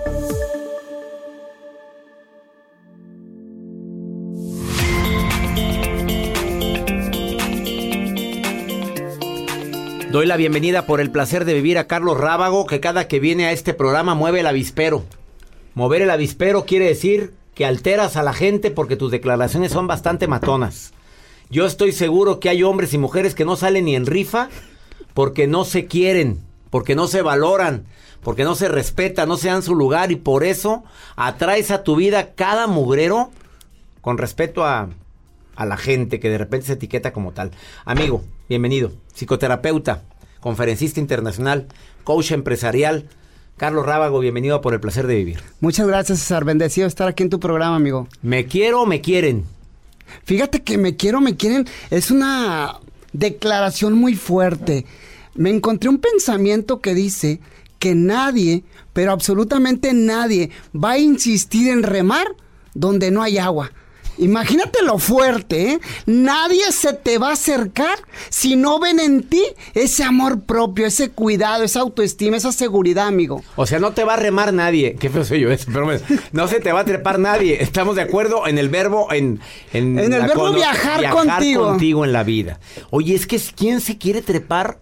Doy 10.11 10.27
la 10.27 10.37
bienvenida 10.37 10.85
por 10.85 11.01
el 11.01 11.13
placer 11.13 11.45
de 11.45 11.55
vivir 11.55 11.79
a 11.79 11.87
Carlos 11.87 12.19
Rábago, 12.19 12.67
que 12.67 12.81
cada 12.81 13.07
que 13.07 13.21
viene 13.21 13.47
a 13.47 13.53
este 13.53 13.73
programa 13.73 14.17
mueve 14.17 14.41
el 14.41 14.49
avispero. 14.49 15.05
Mover 15.75 16.03
el 16.03 16.11
avispero 16.11 16.65
quiere 16.65 16.87
decir 16.87 17.35
que 17.55 17.67
alteras 17.67 18.17
a 18.17 18.25
la 18.25 18.33
gente 18.33 18.73
porque 18.73 18.97
tus 18.97 19.13
declaraciones 19.13 19.71
son 19.71 19.87
bastante 19.87 20.27
matonas. 20.27 20.93
Yo 21.51 21.67
estoy 21.67 21.93
seguro 21.93 22.41
que 22.41 22.49
hay 22.49 22.65
hombres 22.65 22.95
y 22.95 22.99
mujeres 22.99 23.37
que 23.37 23.45
no 23.45 23.55
salen 23.55 23.85
ni 23.85 23.95
en 23.95 24.07
rifa 24.07 24.49
porque 25.15 25.47
no 25.47 25.65
se 25.65 25.87
quieren, 25.87 26.41
porque 26.71 26.95
no 26.95 27.07
se 27.07 27.23
valoran, 27.23 27.85
porque 28.23 28.45
no 28.45 28.55
se 28.55 28.69
respetan, 28.69 29.29
no 29.29 29.37
se 29.37 29.49
dan 29.49 29.63
su 29.63 29.75
lugar 29.75 30.13
y 30.13 30.17
por 30.17 30.45
eso 30.45 30.85
atraes 31.17 31.71
a 31.71 31.83
tu 31.83 31.97
vida 31.97 32.35
cada 32.35 32.67
mugrero 32.67 33.31
con 34.01 34.19
respeto 34.19 34.65
a, 34.65 34.89
a 35.57 35.67
la 35.67 35.77
gente 35.77 36.21
que 36.21 36.31
de 36.31 36.39
repente 36.39 36.67
se 36.67 36.75
etiqueta 36.75 37.13
como 37.13 37.33
tal. 37.33 37.51
Amigo, 37.85 38.23
bienvenido, 38.49 38.93
psicoterapeuta, 39.15 40.03
conferencista 40.41 41.01
internacional, 41.01 41.67
coach 42.05 42.33
empresarial. 42.33 43.09
Carlos 43.57 43.85
Rábago, 43.85 44.21
bienvenido 44.21 44.57
a 44.57 44.63
Por 44.63 44.73
el 44.73 44.81
Placer 44.81 45.07
de 45.07 45.17
Vivir. 45.17 45.41
Muchas 45.61 45.87
gracias, 45.87 46.21
César. 46.21 46.47
Bendecido 46.47 46.87
estar 46.87 47.09
aquí 47.09 47.23
en 47.23 47.29
tu 47.29 47.39
programa, 47.39 47.77
amigo. 47.77 48.09
¿Me 48.23 48.47
quiero 48.47 48.81
o 48.81 48.87
me 48.87 49.03
quieren? 49.03 49.45
Fíjate 50.25 50.63
que 50.63 50.79
me 50.79 50.97
quiero, 50.97 51.21
me 51.21 51.37
quieren. 51.37 51.67
Es 51.91 52.11
una 52.11 52.79
declaración 53.13 53.95
muy 53.95 54.15
fuerte. 54.15 54.87
Me 55.35 55.51
encontré 55.51 55.89
un 55.89 55.99
pensamiento 55.99 56.81
que 56.81 56.95
dice 56.95 57.41
que 57.79 57.95
nadie, 57.95 58.65
pero 58.93 59.13
absolutamente 59.13 59.93
nadie, 59.95 60.51
va 60.75 60.93
a 60.93 60.99
insistir 60.99 61.69
en 61.69 61.83
remar 61.83 62.27
donde 62.75 63.11
no 63.11 63.23
hay 63.23 63.39
agua. 63.39 63.73
Imagínate 64.19 64.83
lo 64.83 64.99
fuerte, 64.99 65.73
¿eh? 65.73 65.81
Nadie 66.07 66.71
se 66.73 66.93
te 66.93 67.17
va 67.19 67.31
a 67.31 67.33
acercar 67.33 67.99
si 68.29 68.55
no 68.57 68.79
ven 68.79 69.01
en 69.01 69.23
ti 69.23 69.43
ese 69.75 70.05
amor 70.05 70.41
propio, 70.43 70.87
ese 70.87 71.11
cuidado, 71.11 71.65
esa 71.65 71.81
autoestima, 71.81 72.37
esa 72.37 72.53
seguridad, 72.53 73.07
amigo. 73.07 73.43
O 73.57 73.67
sea, 73.67 73.79
no 73.79 73.93
te 73.93 74.05
va 74.05 74.15
a 74.15 74.17
remar 74.17 74.53
nadie. 74.53 74.97
Qué 75.01 75.09
feo 75.09 75.25
soy 75.25 75.41
yo 75.41 75.51
eso, 75.51 75.67
pero 75.73 75.85
bueno, 75.87 76.01
no 76.33 76.49
se 76.49 76.61
te 76.61 76.71
va 76.73 76.81
a 76.81 76.85
trepar 76.85 77.19
nadie. 77.19 77.63
Estamos 77.63 77.97
de 77.97 78.03
acuerdo 78.03 78.47
en 78.47 78.59
el 78.59 78.69
verbo, 78.69 79.11
en... 79.13 79.41
En, 79.73 79.99
En 79.99 80.13
el 80.13 80.21
verbo 80.23 80.35
cono- 80.43 80.53
viajar 80.55 81.09
contigo. 81.11 81.65
contigo 81.69 82.05
en 82.05 82.13
la 82.13 82.23
vida. 82.23 82.61
Oye, 82.91 83.15
es 83.15 83.27
que 83.27 83.41
¿quién 83.57 83.81
se 83.81 83.97
quiere 83.97 84.21
trepar 84.23 84.79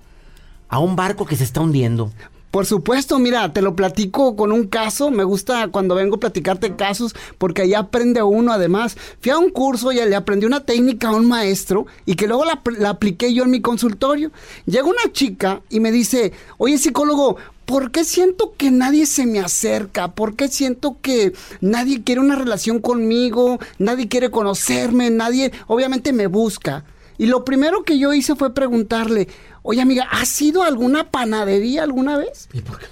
a 0.68 0.78
un 0.80 0.96
barco 0.96 1.26
que 1.26 1.36
se 1.36 1.44
está 1.44 1.60
hundiendo? 1.60 2.12
Por 2.50 2.64
supuesto, 2.64 3.18
mira, 3.18 3.52
te 3.52 3.60
lo 3.60 3.76
platico 3.76 4.34
con 4.34 4.52
un 4.52 4.66
caso. 4.66 5.10
Me 5.10 5.24
gusta 5.24 5.68
cuando 5.68 5.94
vengo 5.94 6.16
a 6.16 6.20
platicarte 6.20 6.76
casos 6.76 7.14
porque 7.36 7.62
ahí 7.62 7.74
aprende 7.74 8.22
uno. 8.22 8.52
Además, 8.52 8.96
fui 9.20 9.30
a 9.30 9.38
un 9.38 9.50
curso 9.50 9.92
y 9.92 9.96
le 9.96 10.16
aprendí 10.16 10.46
una 10.46 10.64
técnica 10.64 11.08
a 11.08 11.14
un 11.14 11.26
maestro 11.26 11.86
y 12.06 12.14
que 12.14 12.26
luego 12.26 12.46
la, 12.46 12.62
la 12.78 12.90
apliqué 12.90 13.34
yo 13.34 13.44
en 13.44 13.50
mi 13.50 13.60
consultorio. 13.60 14.30
Llega 14.64 14.84
una 14.84 15.12
chica 15.12 15.60
y 15.68 15.80
me 15.80 15.92
dice, 15.92 16.32
oye 16.56 16.78
psicólogo, 16.78 17.36
¿por 17.66 17.90
qué 17.90 18.02
siento 18.04 18.54
que 18.56 18.70
nadie 18.70 19.04
se 19.04 19.26
me 19.26 19.40
acerca? 19.40 20.12
¿Por 20.12 20.34
qué 20.34 20.48
siento 20.48 20.96
que 21.02 21.34
nadie 21.60 22.02
quiere 22.02 22.22
una 22.22 22.36
relación 22.36 22.80
conmigo? 22.80 23.58
Nadie 23.78 24.08
quiere 24.08 24.30
conocerme, 24.30 25.10
nadie 25.10 25.52
obviamente 25.66 26.14
me 26.14 26.28
busca. 26.28 26.84
Y 27.18 27.26
lo 27.26 27.44
primero 27.44 27.82
que 27.82 27.98
yo 27.98 28.14
hice 28.14 28.36
fue 28.36 28.54
preguntarle, 28.54 29.28
oye 29.62 29.80
amiga, 29.82 30.06
¿has 30.10 30.40
ido 30.40 30.62
a 30.62 30.68
alguna 30.68 31.10
panadería 31.10 31.82
alguna 31.82 32.16
vez? 32.16 32.48
¿Y 32.52 32.60
por 32.60 32.78
qué? 32.78 32.86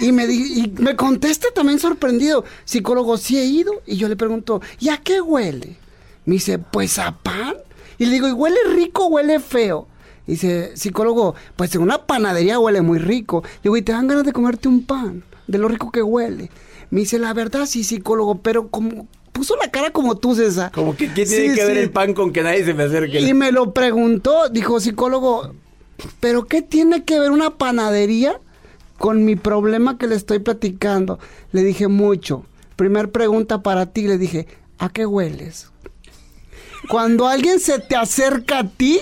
Y 0.00 0.12
me, 0.12 0.26
di- 0.26 0.60
y 0.64 0.82
me 0.82 0.96
contesta 0.96 1.48
también 1.54 1.78
sorprendido, 1.78 2.44
psicólogo, 2.64 3.18
sí 3.18 3.38
he 3.38 3.44
ido. 3.44 3.82
Y 3.86 3.96
yo 3.96 4.08
le 4.08 4.16
pregunto, 4.16 4.62
¿y 4.78 4.88
a 4.88 4.96
qué 4.96 5.20
huele? 5.20 5.76
Me 6.24 6.34
dice, 6.34 6.58
pues 6.58 6.98
a 6.98 7.18
pan. 7.18 7.54
Y 7.98 8.06
le 8.06 8.12
digo, 8.12 8.26
¿y 8.28 8.32
huele 8.32 8.56
rico 8.74 9.04
o 9.04 9.08
huele 9.08 9.38
feo? 9.38 9.86
Y 10.26 10.32
dice, 10.32 10.72
psicólogo, 10.74 11.34
pues 11.56 11.74
en 11.74 11.82
una 11.82 12.06
panadería 12.06 12.58
huele 12.58 12.80
muy 12.80 12.98
rico. 12.98 13.42
Le 13.44 13.60
digo, 13.64 13.76
¿y 13.76 13.82
te 13.82 13.92
dan 13.92 14.08
ganas 14.08 14.24
de 14.24 14.32
comerte 14.32 14.68
un 14.68 14.84
pan? 14.86 15.22
De 15.46 15.58
lo 15.58 15.68
rico 15.68 15.90
que 15.92 16.02
huele. 16.02 16.50
Me 16.88 17.00
dice, 17.00 17.18
la 17.18 17.34
verdad 17.34 17.66
sí, 17.66 17.84
psicólogo, 17.84 18.38
pero 18.40 18.68
como 18.68 19.06
puso 19.32 19.56
la 19.56 19.70
cara 19.70 19.90
como 19.90 20.16
tú, 20.16 20.34
César. 20.34 20.70
Como 20.72 20.96
que 20.96 21.08
¿qué 21.12 21.24
tiene 21.26 21.50
Sí, 21.50 21.54
que 21.54 21.64
ver 21.64 21.78
el 21.78 21.90
pan 21.90 22.14
con 22.14 22.32
que 22.32 22.42
nadie 22.42 22.64
se 22.64 22.74
me 22.74 22.84
acerque? 22.84 23.20
Y 23.20 23.34
me 23.34 23.52
lo 23.52 23.72
preguntó, 23.72 24.48
dijo 24.48 24.80
psicólogo, 24.80 25.52
¿pero 26.20 26.46
qué 26.46 26.62
tiene 26.62 27.04
que 27.04 27.18
ver 27.20 27.30
una 27.30 27.50
panadería 27.56 28.38
con 28.98 29.24
mi 29.24 29.36
problema 29.36 29.98
que 29.98 30.06
le 30.06 30.14
estoy 30.16 30.38
platicando? 30.40 31.18
Le 31.52 31.62
dije 31.62 31.88
mucho. 31.88 32.44
Primer 32.76 33.10
pregunta 33.10 33.62
para 33.62 33.86
ti, 33.86 34.06
le 34.06 34.18
dije, 34.18 34.46
¿a 34.78 34.88
qué 34.88 35.06
hueles? 35.06 35.68
Cuando 36.88 37.28
alguien 37.28 37.60
se 37.60 37.78
te 37.78 37.94
acerca 37.94 38.60
a 38.60 38.68
ti, 38.68 39.00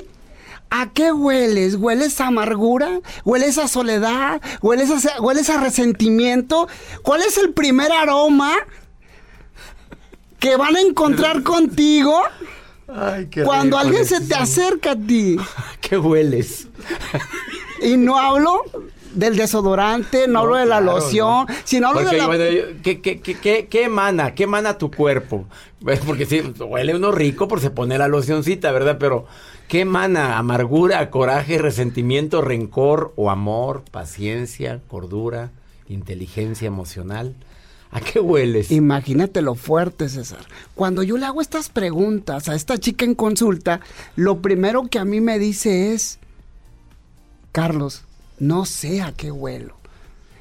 ¿a 0.70 0.92
qué 0.92 1.12
hueles? 1.12 1.76
¿Hueles 1.76 2.20
a 2.20 2.26
amargura? 2.26 3.00
¿Hueles 3.24 3.56
a 3.58 3.68
soledad? 3.68 4.40
¿Hueles 4.62 4.90
a, 5.06 5.20
hueles 5.20 5.48
a 5.48 5.60
resentimiento? 5.60 6.68
¿Cuál 7.02 7.22
es 7.22 7.38
el 7.38 7.52
primer 7.54 7.92
aroma 7.92 8.52
que 10.38 10.56
van 10.56 10.76
a 10.76 10.80
encontrar 10.80 11.42
contigo? 11.42 12.20
Ay, 12.88 13.26
qué 13.30 13.42
Cuando 13.42 13.76
rico 13.76 13.88
alguien 13.88 14.04
se 14.06 14.20
te 14.22 14.34
acerca 14.34 14.92
a 14.92 14.96
ti 14.96 15.36
¿Qué 15.80 15.98
hueles? 15.98 16.68
y 17.82 17.96
no 17.96 18.18
hablo 18.18 18.62
del 19.12 19.36
desodorante, 19.36 20.26
no, 20.28 20.40
hablo 20.40 20.56
de 20.56 20.66
la 20.66 20.80
claro, 20.80 20.98
loción, 20.98 21.46
no. 21.48 21.54
sino 21.64 21.88
hablo 21.88 22.00
Porque, 22.00 22.16
de 22.16 22.22
la... 22.22 22.26
bueno, 22.26 22.44
yo- 22.50 22.82
¿qué, 22.82 23.00
qué, 23.00 23.20
qué, 23.20 23.34
qué, 23.38 23.66
qué 23.68 23.84
emana? 23.84 24.34
¿Qué 24.34 24.44
emana 24.44 24.78
tu 24.78 24.90
cuerpo? 24.90 25.46
Pues, 25.82 26.00
Porque 26.00 26.24
sí, 26.26 26.40
huele 26.60 26.94
uno 26.94 27.10
rico 27.12 27.48
por 27.48 27.60
se 27.60 27.70
pone 27.70 27.98
la 27.98 28.08
locioncita, 28.08 28.70
¿verdad? 28.72 28.96
Pero, 28.98 29.26
¿qué 29.68 29.80
emana? 29.80 30.38
¿Amargura, 30.38 31.10
coraje, 31.10 31.58
resentimiento, 31.58 32.42
rencor 32.42 33.12
o 33.16 33.30
amor, 33.30 33.82
paciencia, 33.90 34.80
cordura, 34.88 35.50
inteligencia 35.88 36.66
emocional? 36.66 37.34
¿A 37.90 38.00
qué 38.00 38.20
hueles? 38.20 38.70
Imagínate 38.70 39.40
lo 39.40 39.54
fuerte, 39.54 40.08
César. 40.08 40.44
Cuando 40.74 41.02
yo 41.02 41.16
le 41.16 41.26
hago 41.26 41.40
estas 41.40 41.70
preguntas 41.70 42.48
a 42.48 42.54
esta 42.54 42.78
chica 42.78 43.04
en 43.04 43.14
consulta, 43.14 43.80
lo 44.14 44.42
primero 44.42 44.88
que 44.88 44.98
a 44.98 45.04
mí 45.04 45.20
me 45.20 45.38
dice 45.38 45.94
es, 45.94 46.18
Carlos, 47.52 48.02
no 48.38 48.66
sé 48.66 49.00
a 49.00 49.12
qué 49.12 49.32
huelo. 49.32 49.77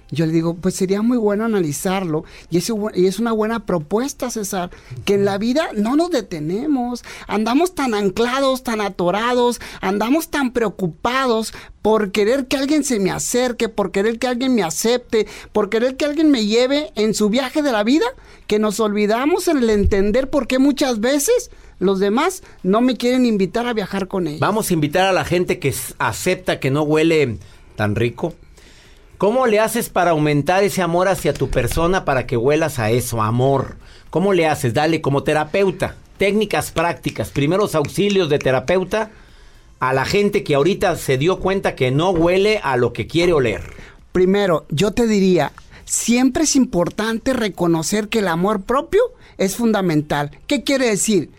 Yo 0.09 0.25
le 0.25 0.31
digo, 0.31 0.55
pues 0.55 0.75
sería 0.75 1.01
muy 1.01 1.17
bueno 1.17 1.45
analizarlo 1.45 2.23
y 2.49 2.57
es, 2.57 2.71
y 2.95 3.07
es 3.07 3.19
una 3.19 3.31
buena 3.31 3.65
propuesta, 3.65 4.29
César, 4.29 4.69
que 5.05 5.15
en 5.15 5.25
la 5.25 5.37
vida 5.37 5.69
no 5.75 5.95
nos 5.95 6.11
detenemos, 6.11 7.03
andamos 7.27 7.75
tan 7.75 7.93
anclados, 7.93 8.63
tan 8.63 8.79
atorados, 8.79 9.59
andamos 9.81 10.29
tan 10.29 10.51
preocupados 10.51 11.53
por 11.81 12.11
querer 12.11 12.47
que 12.47 12.57
alguien 12.57 12.83
se 12.83 12.99
me 12.99 13.11
acerque, 13.11 13.69
por 13.69 13.91
querer 13.91 14.19
que 14.19 14.27
alguien 14.27 14.55
me 14.55 14.63
acepte, 14.63 15.27
por 15.51 15.69
querer 15.69 15.97
que 15.97 16.05
alguien 16.05 16.31
me 16.31 16.45
lleve 16.45 16.91
en 16.95 17.13
su 17.13 17.29
viaje 17.29 17.61
de 17.61 17.71
la 17.71 17.83
vida, 17.83 18.05
que 18.47 18.59
nos 18.59 18.79
olvidamos 18.79 19.47
en 19.47 19.57
el 19.57 19.69
entender 19.69 20.29
por 20.29 20.47
qué 20.47 20.59
muchas 20.59 20.99
veces 20.99 21.51
los 21.79 21.99
demás 21.99 22.43
no 22.63 22.81
me 22.81 22.97
quieren 22.97 23.25
invitar 23.25 23.67
a 23.67 23.73
viajar 23.73 24.07
con 24.07 24.27
ellos. 24.27 24.39
Vamos 24.39 24.69
a 24.69 24.73
invitar 24.73 25.05
a 25.05 25.13
la 25.13 25.25
gente 25.25 25.59
que 25.59 25.73
acepta 25.97 26.59
que 26.59 26.71
no 26.71 26.83
huele 26.83 27.37
tan 27.75 27.95
rico. 27.95 28.33
¿Cómo 29.17 29.47
le 29.47 29.59
haces 29.59 29.89
para 29.89 30.11
aumentar 30.11 30.63
ese 30.63 30.83
amor 30.83 31.07
hacia 31.07 31.33
tu 31.33 31.49
persona 31.49 32.05
para 32.05 32.27
que 32.27 32.37
huelas 32.37 32.77
a 32.77 32.91
eso, 32.91 33.23
amor? 33.23 33.77
¿Cómo 34.11 34.31
le 34.31 34.45
haces? 34.45 34.75
Dale, 34.75 35.01
como 35.01 35.23
terapeuta, 35.23 35.95
técnicas 36.19 36.69
prácticas, 36.69 37.31
primeros 37.31 37.73
auxilios 37.73 38.29
de 38.29 38.37
terapeuta 38.37 39.09
a 39.79 39.93
la 39.93 40.05
gente 40.05 40.43
que 40.43 40.53
ahorita 40.53 40.95
se 40.97 41.17
dio 41.17 41.39
cuenta 41.39 41.73
que 41.73 41.89
no 41.89 42.11
huele 42.11 42.59
a 42.61 42.77
lo 42.77 42.93
que 42.93 43.07
quiere 43.07 43.33
oler. 43.33 43.63
Primero, 44.11 44.67
yo 44.69 44.91
te 44.91 45.07
diría, 45.07 45.51
siempre 45.83 46.43
es 46.43 46.55
importante 46.55 47.33
reconocer 47.33 48.09
que 48.09 48.19
el 48.19 48.27
amor 48.27 48.61
propio 48.61 49.01
es 49.39 49.55
fundamental. 49.55 50.29
¿Qué 50.45 50.63
quiere 50.63 50.89
decir? 50.89 51.31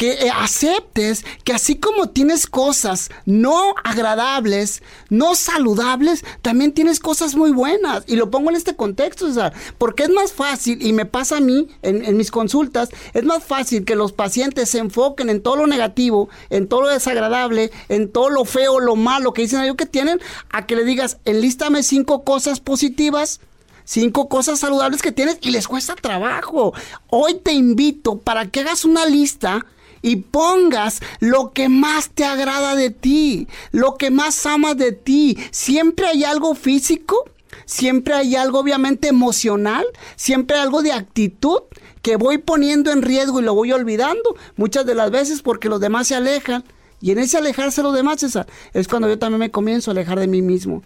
Que 0.00 0.12
eh, 0.12 0.32
aceptes 0.34 1.26
que 1.44 1.52
así 1.52 1.76
como 1.76 2.08
tienes 2.08 2.46
cosas 2.46 3.10
no 3.26 3.74
agradables, 3.84 4.82
no 5.10 5.34
saludables, 5.34 6.24
también 6.40 6.72
tienes 6.72 7.00
cosas 7.00 7.34
muy 7.34 7.50
buenas. 7.50 8.04
Y 8.06 8.16
lo 8.16 8.30
pongo 8.30 8.48
en 8.48 8.56
este 8.56 8.74
contexto, 8.74 9.26
César, 9.26 9.52
porque 9.76 10.04
es 10.04 10.08
más 10.08 10.32
fácil, 10.32 10.80
y 10.80 10.94
me 10.94 11.04
pasa 11.04 11.36
a 11.36 11.40
mí 11.40 11.68
en, 11.82 12.16
mis 12.16 12.30
consultas, 12.30 12.88
es 13.12 13.24
más 13.24 13.44
fácil 13.44 13.84
que 13.84 13.94
los 13.94 14.12
pacientes 14.12 14.70
se 14.70 14.78
enfoquen 14.78 15.28
en 15.28 15.42
todo 15.42 15.56
lo 15.56 15.66
negativo, 15.66 16.30
en 16.48 16.66
todo 16.66 16.80
lo 16.80 16.88
desagradable, 16.88 17.70
en 17.90 18.10
todo 18.10 18.30
lo 18.30 18.46
feo, 18.46 18.80
lo 18.80 18.96
malo 18.96 19.34
que 19.34 19.42
dicen 19.42 19.60
ellos 19.60 19.76
que 19.76 19.84
tienen, 19.84 20.18
a 20.48 20.64
que 20.64 20.76
le 20.76 20.84
digas, 20.84 21.18
enlístame 21.26 21.82
cinco 21.82 22.24
cosas 22.24 22.58
positivas 22.58 23.40
cinco 23.84 24.28
cosas 24.28 24.60
saludables 24.60 25.02
que 25.02 25.10
tienes 25.12 25.38
y 25.42 25.50
les 25.50 25.66
cuesta 25.66 25.96
trabajo. 25.96 26.72
Hoy 27.08 27.34
te 27.34 27.52
invito 27.52 28.18
para 28.18 28.46
que 28.46 28.60
hagas 28.60 28.84
una 28.84 29.04
lista 29.04 29.66
y 30.02 30.16
pongas 30.16 31.00
lo 31.20 31.52
que 31.52 31.68
más 31.68 32.10
te 32.10 32.24
agrada 32.24 32.74
de 32.74 32.90
ti, 32.90 33.48
lo 33.72 33.96
que 33.96 34.10
más 34.10 34.46
amas 34.46 34.76
de 34.76 34.92
ti. 34.92 35.38
Siempre 35.50 36.06
hay 36.06 36.24
algo 36.24 36.54
físico, 36.54 37.24
siempre 37.66 38.14
hay 38.14 38.36
algo 38.36 38.60
obviamente 38.60 39.08
emocional, 39.08 39.84
siempre 40.16 40.56
hay 40.56 40.62
algo 40.62 40.82
de 40.82 40.92
actitud 40.92 41.60
que 42.02 42.16
voy 42.16 42.38
poniendo 42.38 42.90
en 42.90 43.02
riesgo 43.02 43.40
y 43.40 43.44
lo 43.44 43.54
voy 43.54 43.72
olvidando 43.72 44.36
muchas 44.56 44.86
de 44.86 44.94
las 44.94 45.10
veces 45.10 45.42
porque 45.42 45.68
los 45.68 45.80
demás 45.80 46.08
se 46.08 46.14
alejan. 46.14 46.64
Y 47.02 47.12
en 47.12 47.18
ese 47.18 47.38
alejarse 47.38 47.82
los 47.82 47.94
demás, 47.94 48.20
César, 48.20 48.46
es 48.74 48.86
cuando 48.86 49.08
yo 49.08 49.18
también 49.18 49.40
me 49.40 49.50
comienzo 49.50 49.90
a 49.90 49.92
alejar 49.92 50.20
de 50.20 50.26
mí 50.26 50.42
mismo. 50.42 50.82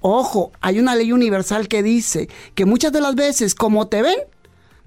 Ojo, 0.00 0.52
hay 0.60 0.78
una 0.78 0.94
ley 0.94 1.10
universal 1.10 1.66
que 1.66 1.82
dice 1.82 2.28
que 2.54 2.66
muchas 2.66 2.92
de 2.92 3.00
las 3.00 3.16
veces 3.16 3.54
como 3.56 3.88
te 3.88 4.02
ven, 4.02 4.18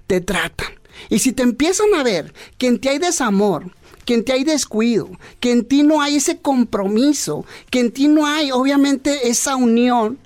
te 0.06 0.22
tratan. 0.22 0.79
Y 1.08 1.20
si 1.20 1.32
te 1.32 1.42
empiezan 1.42 1.94
a 1.94 2.02
ver 2.02 2.32
que 2.58 2.66
en 2.66 2.78
ti 2.78 2.88
hay 2.88 2.98
desamor, 2.98 3.72
que 4.04 4.14
en 4.14 4.24
ti 4.24 4.32
hay 4.32 4.44
descuido, 4.44 5.10
que 5.38 5.52
en 5.52 5.64
ti 5.64 5.82
no 5.82 6.02
hay 6.02 6.16
ese 6.16 6.38
compromiso, 6.38 7.44
que 7.70 7.80
en 7.80 7.92
ti 7.92 8.08
no 8.08 8.26
hay 8.26 8.50
obviamente 8.50 9.28
esa 9.28 9.56
unión 9.56 10.18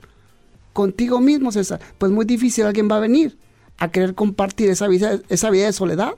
contigo 0.72 1.20
mismo, 1.20 1.52
César, 1.52 1.80
pues 1.98 2.10
muy 2.10 2.24
difícil 2.24 2.64
alguien 2.64 2.88
va 2.90 2.96
a 2.96 3.00
venir 3.00 3.38
a 3.78 3.90
querer 3.90 4.14
compartir 4.14 4.70
esa 4.70 4.88
vida, 4.88 5.20
esa 5.28 5.50
vida 5.50 5.66
de 5.66 5.72
soledad, 5.72 6.14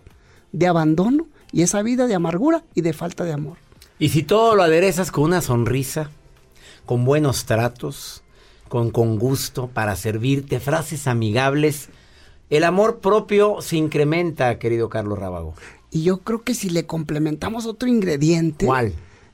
de 0.53 0.67
abandono 0.67 1.27
y 1.53 1.63
esa 1.63 1.83
vida 1.83 2.07
de 2.07 2.15
amargura 2.15 2.65
y 2.75 2.83
de 2.83 2.93
falta 2.93 3.25
de 3.25 3.33
amor. 3.33 3.57
Y 3.99 4.11
si 4.11 4.23
todo 4.23 4.55
lo 4.55 4.63
aderezas 4.63 5.11
con 5.11 5.25
una 5.25 5.41
sonrisa, 5.41 6.11
con 6.85 7.05
buenos 7.05 7.47
tratos, 7.47 8.23
con, 8.69 8.91
con 8.91 9.19
gusto 9.19 9.69
para 9.69 9.97
servirte, 9.97 10.61
frases 10.61 11.07
amigables, 11.07 11.89
el 12.51 12.65
amor 12.65 13.01
propio 13.01 13.61
se 13.61 13.77
incrementa, 13.77 14.59
querido 14.59 14.89
Carlos 14.89 15.19
Rábago. 15.19 15.55
Y 15.91 16.03
yo 16.03 16.19
creo 16.19 16.43
que 16.43 16.55
si 16.55 16.71
le 16.71 16.87
complementamos 16.87 17.67
otro 17.67 17.89
ingrediente 17.89 18.67
¿Cuál? 18.67 18.93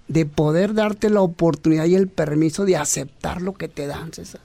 de 0.09 0.27
poder 0.27 0.75
darte 0.75 1.11
la 1.11 1.21
oportunidad 1.21 1.87
y 1.87 1.95
el 1.95 2.09
permiso 2.09 2.65
de 2.65 2.77
aceptar 2.77 3.43
lo 3.43 3.55
que 3.55 3.69
te 3.69 3.87
dan, 3.87 4.13
César. 4.13 4.41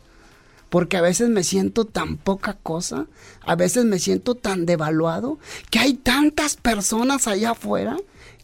Porque 0.69 0.97
a 0.97 1.01
veces 1.01 1.29
me 1.29 1.43
siento 1.43 1.85
tan 1.85 2.17
poca 2.17 2.57
cosa, 2.61 3.05
a 3.45 3.55
veces 3.55 3.85
me 3.85 3.99
siento 3.99 4.35
tan 4.35 4.65
devaluado, 4.65 5.39
que 5.69 5.79
hay 5.79 5.93
tantas 5.93 6.57
personas 6.57 7.27
allá 7.27 7.51
afuera 7.51 7.97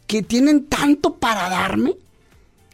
que 0.06 0.22
tienen 0.22 0.64
tanto 0.64 1.14
para 1.16 1.48
darme. 1.50 1.96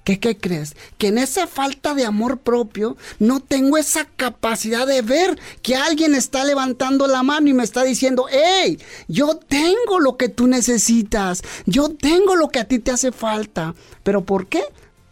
¿Qué, 0.05 0.19
¿Qué 0.19 0.37
crees? 0.39 0.77
Que 0.99 1.09
en 1.09 1.19
esa 1.19 1.47
falta 1.47 1.95
de 1.95 2.07
amor 2.07 2.39
propio 2.39 2.97
no 3.19 3.41
tengo 3.41 3.77
esa 3.77 4.07
capacidad 4.07 4.87
de 4.87 5.03
ver 5.03 5.39
que 5.63 5.77
alguien 5.77 6.15
está 6.15 6.45
levantando 6.45 7.07
la 7.07 7.23
mano 7.23 7.49
y 7.49 7.53
me 7.55 7.63
está 7.65 7.85
diciendo, 7.85 8.25
hey, 8.31 8.79
yo 9.09 9.37
tengo 9.37 10.01
lo 10.01 10.17
que 10.17 10.29
tú 10.31 10.47
necesitas, 10.47 11.43
yo 11.67 11.91
tengo 11.91 12.35
lo 12.35 12.49
que 12.49 12.61
a 12.61 12.65
ti 12.65 12.79
te 12.79 12.91
hace 12.91 13.13
falta. 13.13 13.75
¿Pero 14.03 14.25
por 14.25 14.47
qué? 14.47 14.63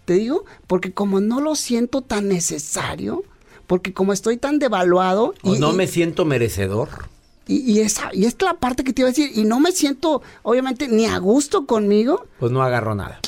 Te 0.06 0.14
digo, 0.14 0.46
porque 0.66 0.92
como 0.92 1.20
no 1.20 1.40
lo 1.42 1.54
siento 1.54 2.00
tan 2.00 2.28
necesario, 2.28 3.22
porque 3.66 3.92
como 3.92 4.14
estoy 4.14 4.38
tan 4.38 4.58
devaluado... 4.58 5.34
O 5.42 5.54
y, 5.54 5.58
no 5.58 5.72
y- 5.72 5.76
me 5.76 5.86
siento 5.86 6.24
merecedor. 6.24 6.88
y, 7.46 7.58
y 7.70 7.80
esa, 7.80 8.08
y 8.14 8.24
esta 8.24 8.46
es 8.46 8.52
la 8.52 8.58
parte 8.58 8.84
que 8.84 8.94
te 8.94 9.02
iba 9.02 9.08
a 9.08 9.12
decir, 9.12 9.30
y 9.34 9.44
no 9.44 9.60
me 9.60 9.72
siento, 9.72 10.22
obviamente, 10.42 10.88
ni 10.88 11.04
a 11.04 11.18
gusto 11.18 11.66
conmigo. 11.66 12.26
Pues 12.40 12.50
no 12.50 12.62
agarro 12.62 12.94
nada. 12.94 13.20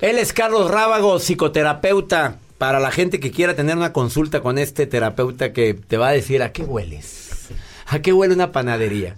Él 0.00 0.18
es 0.18 0.34
Carlos 0.34 0.70
Rábago, 0.70 1.18
psicoterapeuta. 1.18 2.38
Para 2.58 2.80
la 2.80 2.90
gente 2.90 3.20
que 3.20 3.30
quiera 3.30 3.54
tener 3.54 3.76
una 3.76 3.92
consulta 3.92 4.40
con 4.40 4.58
este 4.58 4.86
terapeuta 4.86 5.52
que 5.52 5.74
te 5.74 5.98
va 5.98 6.08
a 6.08 6.12
decir 6.12 6.42
a 6.42 6.52
qué 6.52 6.64
hueles. 6.64 7.48
¿A 7.86 8.00
qué 8.00 8.12
huele 8.12 8.34
una 8.34 8.50
panadería? 8.50 9.16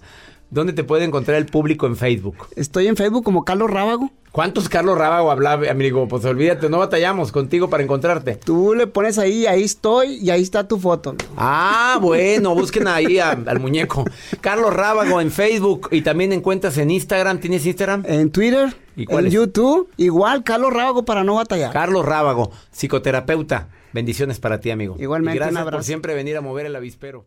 ¿Dónde 0.50 0.72
te 0.72 0.82
puede 0.82 1.04
encontrar 1.04 1.36
el 1.36 1.46
público 1.46 1.86
en 1.86 1.96
Facebook? 1.96 2.48
Estoy 2.56 2.86
en 2.86 2.96
Facebook 2.96 3.22
como 3.22 3.44
Carlos 3.44 3.70
Rábago. 3.70 4.10
¿Cuántos 4.32 4.68
Carlos 4.68 4.96
Rábago 4.96 5.30
hablaba, 5.30 5.68
amigo? 5.70 6.06
Pues 6.08 6.24
olvídate, 6.24 6.68
no 6.70 6.78
batallamos 6.78 7.32
contigo 7.32 7.68
para 7.68 7.82
encontrarte. 7.82 8.36
Tú 8.36 8.74
le 8.74 8.86
pones 8.86 9.18
ahí, 9.18 9.46
ahí 9.46 9.62
estoy, 9.62 10.14
y 10.22 10.30
ahí 10.30 10.42
está 10.42 10.66
tu 10.68 10.78
foto. 10.78 11.16
Ah, 11.36 11.98
bueno, 12.00 12.54
busquen 12.54 12.86
ahí 12.88 13.18
a- 13.18 13.30
al 13.32 13.60
muñeco. 13.60 14.04
Carlos 14.40 14.72
Rábago 14.72 15.20
en 15.20 15.30
Facebook 15.30 15.88
y 15.90 16.02
también 16.02 16.32
encuentras 16.32 16.78
en 16.78 16.90
Instagram. 16.90 17.40
¿Tienes 17.40 17.66
Instagram? 17.66 18.04
En 18.06 18.30
Twitter, 18.30 18.74
¿Y 18.96 19.06
cuál 19.06 19.24
en 19.24 19.28
es? 19.28 19.32
YouTube, 19.34 19.90
igual 19.96 20.44
Carlos 20.44 20.72
Rábago 20.72 21.04
para 21.04 21.24
no 21.24 21.34
batallar. 21.34 21.72
Carlos 21.72 22.04
Rábago, 22.06 22.52
psicoterapeuta. 22.70 23.68
Bendiciones 23.92 24.38
para 24.38 24.60
ti, 24.60 24.70
amigo. 24.70 24.96
Igualmente, 24.98 25.36
Y 25.36 25.38
gracias 25.38 25.52
un 25.56 25.58
abrazo. 25.62 25.78
por 25.78 25.84
siempre 25.84 26.14
venir 26.14 26.36
a 26.36 26.40
mover 26.42 26.66
el 26.66 26.76
avispero. 26.76 27.26